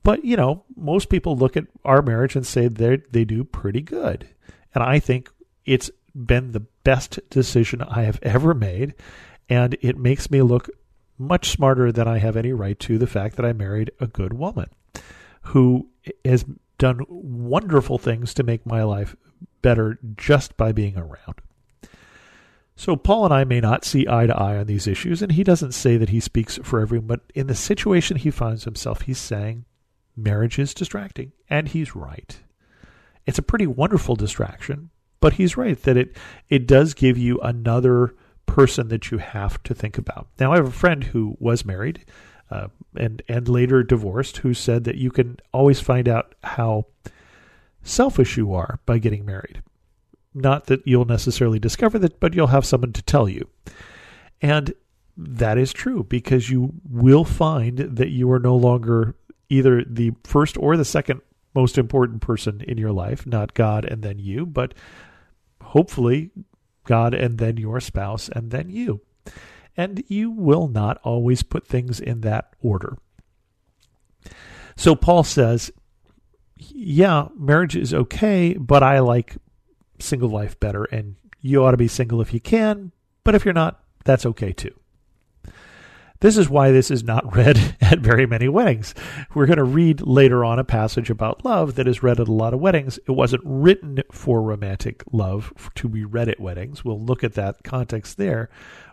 But 0.02 0.24
you 0.24 0.36
know, 0.36 0.64
most 0.76 1.08
people 1.08 1.36
look 1.36 1.56
at 1.56 1.66
our 1.84 2.02
marriage 2.02 2.36
and 2.36 2.46
say 2.46 2.68
they 2.68 2.96
they 3.10 3.24
do 3.24 3.44
pretty 3.44 3.80
good, 3.80 4.28
and 4.74 4.82
I 4.82 4.98
think 4.98 5.30
it's 5.64 5.90
been 6.14 6.52
the 6.52 6.66
best 6.84 7.18
decision 7.30 7.82
I 7.82 8.02
have 8.02 8.18
ever 8.22 8.54
made. 8.54 8.94
And 9.48 9.76
it 9.80 9.98
makes 9.98 10.30
me 10.30 10.42
look 10.42 10.68
much 11.18 11.50
smarter 11.50 11.92
than 11.92 12.08
I 12.08 12.18
have 12.18 12.36
any 12.36 12.52
right 12.52 12.78
to 12.80 12.98
the 12.98 13.06
fact 13.06 13.36
that 13.36 13.46
I 13.46 13.52
married 13.52 13.90
a 14.00 14.06
good 14.06 14.32
woman 14.32 14.68
who 15.42 15.88
has 16.24 16.44
done 16.78 17.00
wonderful 17.08 17.98
things 17.98 18.34
to 18.34 18.42
make 18.42 18.66
my 18.66 18.82
life 18.82 19.14
better 19.60 19.98
just 20.16 20.56
by 20.56 20.72
being 20.72 20.96
around. 20.96 21.40
So, 22.74 22.96
Paul 22.96 23.26
and 23.26 23.34
I 23.34 23.44
may 23.44 23.60
not 23.60 23.84
see 23.84 24.08
eye 24.08 24.26
to 24.26 24.36
eye 24.36 24.56
on 24.56 24.66
these 24.66 24.86
issues, 24.86 25.22
and 25.22 25.32
he 25.32 25.44
doesn't 25.44 25.72
say 25.72 25.96
that 25.96 26.08
he 26.08 26.20
speaks 26.20 26.58
for 26.62 26.80
everyone, 26.80 27.06
but 27.06 27.20
in 27.34 27.46
the 27.46 27.54
situation 27.54 28.16
he 28.16 28.30
finds 28.30 28.64
himself, 28.64 29.02
he's 29.02 29.18
saying 29.18 29.66
marriage 30.16 30.58
is 30.58 30.74
distracting, 30.74 31.32
and 31.48 31.68
he's 31.68 31.94
right. 31.94 32.40
It's 33.26 33.38
a 33.38 33.42
pretty 33.42 33.66
wonderful 33.66 34.16
distraction, 34.16 34.90
but 35.22 35.34
he's 35.34 35.56
right 35.56 35.80
that 35.84 35.96
it 35.96 36.14
it 36.50 36.66
does 36.66 36.92
give 36.92 37.16
you 37.16 37.40
another 37.40 38.14
person 38.44 38.88
that 38.88 39.10
you 39.10 39.18
have 39.18 39.62
to 39.62 39.72
think 39.72 39.96
about. 39.96 40.26
Now, 40.38 40.52
I 40.52 40.56
have 40.56 40.66
a 40.66 40.72
friend 40.72 41.04
who 41.04 41.36
was 41.38 41.64
married 41.64 42.04
uh, 42.50 42.68
and 42.96 43.22
and 43.28 43.48
later 43.48 43.82
divorced, 43.82 44.38
who 44.38 44.52
said 44.52 44.84
that 44.84 44.96
you 44.96 45.10
can 45.10 45.38
always 45.52 45.80
find 45.80 46.08
out 46.08 46.34
how 46.42 46.86
selfish 47.82 48.36
you 48.36 48.52
are 48.52 48.80
by 48.84 48.98
getting 48.98 49.24
married. 49.24 49.62
Not 50.34 50.66
that 50.66 50.86
you'll 50.86 51.04
necessarily 51.04 51.58
discover 51.58 51.98
that, 52.00 52.18
but 52.20 52.34
you'll 52.34 52.48
have 52.48 52.66
someone 52.66 52.92
to 52.94 53.02
tell 53.02 53.28
you. 53.28 53.48
And 54.40 54.74
that 55.16 55.56
is 55.56 55.72
true 55.72 56.02
because 56.02 56.50
you 56.50 56.72
will 56.88 57.24
find 57.24 57.78
that 57.78 58.08
you 58.08 58.30
are 58.32 58.40
no 58.40 58.56
longer 58.56 59.14
either 59.48 59.84
the 59.84 60.12
first 60.24 60.56
or 60.56 60.76
the 60.76 60.84
second 60.84 61.20
most 61.54 61.78
important 61.78 62.22
person 62.22 62.62
in 62.66 62.78
your 62.78 62.92
life, 62.92 63.26
not 63.26 63.54
God 63.54 63.84
and 63.84 64.02
then 64.02 64.18
you, 64.18 64.46
but 64.46 64.74
hopefully 65.72 66.30
God 66.84 67.14
and 67.14 67.38
then 67.38 67.56
your 67.56 67.80
spouse 67.80 68.28
and 68.28 68.50
then 68.50 68.68
you. 68.68 69.00
And 69.74 70.04
you 70.08 70.30
will 70.30 70.68
not 70.68 70.98
always 71.02 71.42
put 71.42 71.66
things 71.66 71.98
in 71.98 72.20
that 72.20 72.54
order. 72.60 72.98
So 74.76 74.94
Paul 74.94 75.24
says, 75.24 75.72
yeah, 76.56 77.28
marriage 77.34 77.74
is 77.74 77.94
okay, 77.94 78.52
but 78.54 78.82
I 78.82 78.98
like 78.98 79.36
single 79.98 80.28
life 80.28 80.60
better. 80.60 80.84
And 80.84 81.16
you 81.40 81.64
ought 81.64 81.70
to 81.70 81.78
be 81.78 81.88
single 81.88 82.20
if 82.20 82.34
you 82.34 82.40
can, 82.40 82.92
but 83.24 83.34
if 83.34 83.46
you're 83.46 83.54
not, 83.54 83.82
that's 84.04 84.26
okay 84.26 84.52
too. 84.52 84.74
This 86.22 86.36
is 86.36 86.48
why 86.48 86.70
this 86.70 86.92
is 86.92 87.02
not 87.02 87.34
read 87.36 87.76
at 87.80 87.98
very 87.98 88.26
many 88.26 88.48
weddings. 88.48 88.94
We're 89.34 89.46
going 89.46 89.56
to 89.56 89.64
read 89.64 90.02
later 90.02 90.44
on 90.44 90.60
a 90.60 90.64
passage 90.64 91.10
about 91.10 91.44
love 91.44 91.74
that 91.74 91.88
is 91.88 92.04
read 92.04 92.20
at 92.20 92.28
a 92.28 92.32
lot 92.32 92.54
of 92.54 92.60
weddings. 92.60 92.96
It 93.08 93.10
wasn't 93.10 93.42
written 93.44 93.98
for 94.12 94.40
romantic 94.40 95.02
love 95.10 95.52
to 95.74 95.88
be 95.88 96.04
read 96.04 96.28
at 96.28 96.38
weddings. 96.38 96.84
We'll 96.84 97.00
look 97.00 97.24
at 97.24 97.34
that 97.34 97.64
context 97.64 98.18
there. 98.18 98.48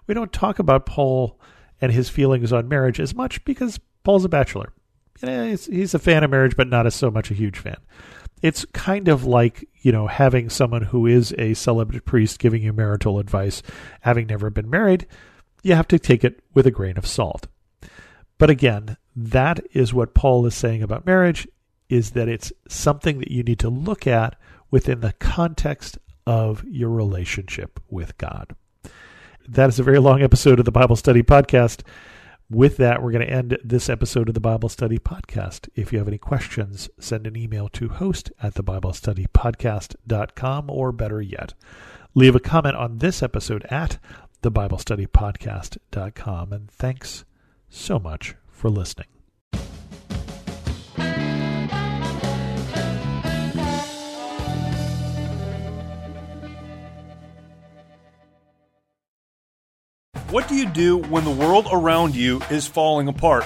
We 0.07 0.15
don't 0.15 0.33
talk 0.33 0.57
about 0.57 0.87
Paul 0.87 1.39
and 1.79 1.91
his 1.91 2.09
feelings 2.09 2.51
on 2.51 2.67
marriage 2.67 2.99
as 2.99 3.13
much 3.13 3.45
because 3.45 3.79
Paul's 4.03 4.25
a 4.25 4.29
bachelor. 4.29 4.73
You 5.21 5.27
know, 5.27 5.47
he's, 5.49 5.67
he's 5.67 5.93
a 5.93 5.99
fan 5.99 6.23
of 6.23 6.31
marriage, 6.31 6.55
but 6.57 6.67
not 6.67 6.87
as 6.87 6.95
so 6.95 7.11
much 7.11 7.29
a 7.29 7.35
huge 7.35 7.59
fan. 7.59 7.77
It's 8.41 8.65
kind 8.73 9.07
of 9.07 9.25
like, 9.25 9.69
you 9.81 9.91
know, 9.91 10.07
having 10.07 10.49
someone 10.49 10.81
who 10.81 11.05
is 11.05 11.35
a 11.37 11.53
celibate 11.53 12.05
priest 12.05 12.39
giving 12.39 12.63
you 12.63 12.73
marital 12.73 13.19
advice, 13.19 13.61
having 14.01 14.25
never 14.25 14.49
been 14.49 14.69
married 14.69 15.05
you 15.63 15.75
have 15.75 15.87
to 15.89 15.99
take 15.99 16.23
it 16.23 16.41
with 16.53 16.65
a 16.65 16.71
grain 16.71 16.97
of 16.97 17.07
salt. 17.07 17.47
But 18.37 18.49
again, 18.49 18.97
that 19.15 19.59
is 19.73 19.93
what 19.93 20.13
Paul 20.13 20.45
is 20.45 20.55
saying 20.55 20.81
about 20.81 21.05
marriage 21.05 21.47
is 21.89 22.11
that 22.11 22.29
it's 22.29 22.53
something 22.67 23.19
that 23.19 23.31
you 23.31 23.43
need 23.43 23.59
to 23.59 23.69
look 23.69 24.07
at 24.07 24.35
within 24.71 25.01
the 25.01 25.13
context 25.13 25.97
of 26.25 26.63
your 26.65 26.89
relationship 26.89 27.79
with 27.89 28.17
God. 28.17 28.55
That 29.47 29.69
is 29.69 29.79
a 29.79 29.83
very 29.83 29.99
long 29.99 30.21
episode 30.21 30.59
of 30.59 30.65
the 30.65 30.71
Bible 30.71 30.95
Study 30.95 31.23
Podcast. 31.23 31.81
With 32.51 32.77
that, 32.77 33.01
we're 33.01 33.11
going 33.11 33.27
to 33.27 33.33
end 33.33 33.57
this 33.63 33.89
episode 33.89 34.27
of 34.27 34.35
the 34.35 34.39
Bible 34.39 34.69
Study 34.69 34.99
Podcast. 34.99 35.69
If 35.75 35.91
you 35.91 35.99
have 35.99 36.07
any 36.07 36.17
questions, 36.17 36.89
send 36.99 37.27
an 37.27 37.35
email 37.35 37.67
to 37.69 37.89
host 37.89 38.31
at 38.41 38.53
thebiblestudypodcast.com 38.53 40.69
or 40.69 40.91
better 40.91 41.21
yet, 41.21 41.53
leave 42.13 42.35
a 42.35 42.39
comment 42.39 42.75
on 42.75 42.99
this 42.99 43.23
episode 43.23 43.65
at 43.65 43.97
thebiblestudypodcast.com. 44.41 46.53
And 46.53 46.71
thanks 46.71 47.25
so 47.69 47.99
much 47.99 48.35
for 48.49 48.69
listening. 48.69 49.07
What 60.29 60.47
do 60.47 60.53
you 60.53 60.67
do 60.67 60.97
when 60.97 61.25
the 61.25 61.31
world 61.31 61.67
around 61.71 62.15
you 62.15 62.39
is 62.51 62.67
falling 62.67 63.07
apart? 63.07 63.45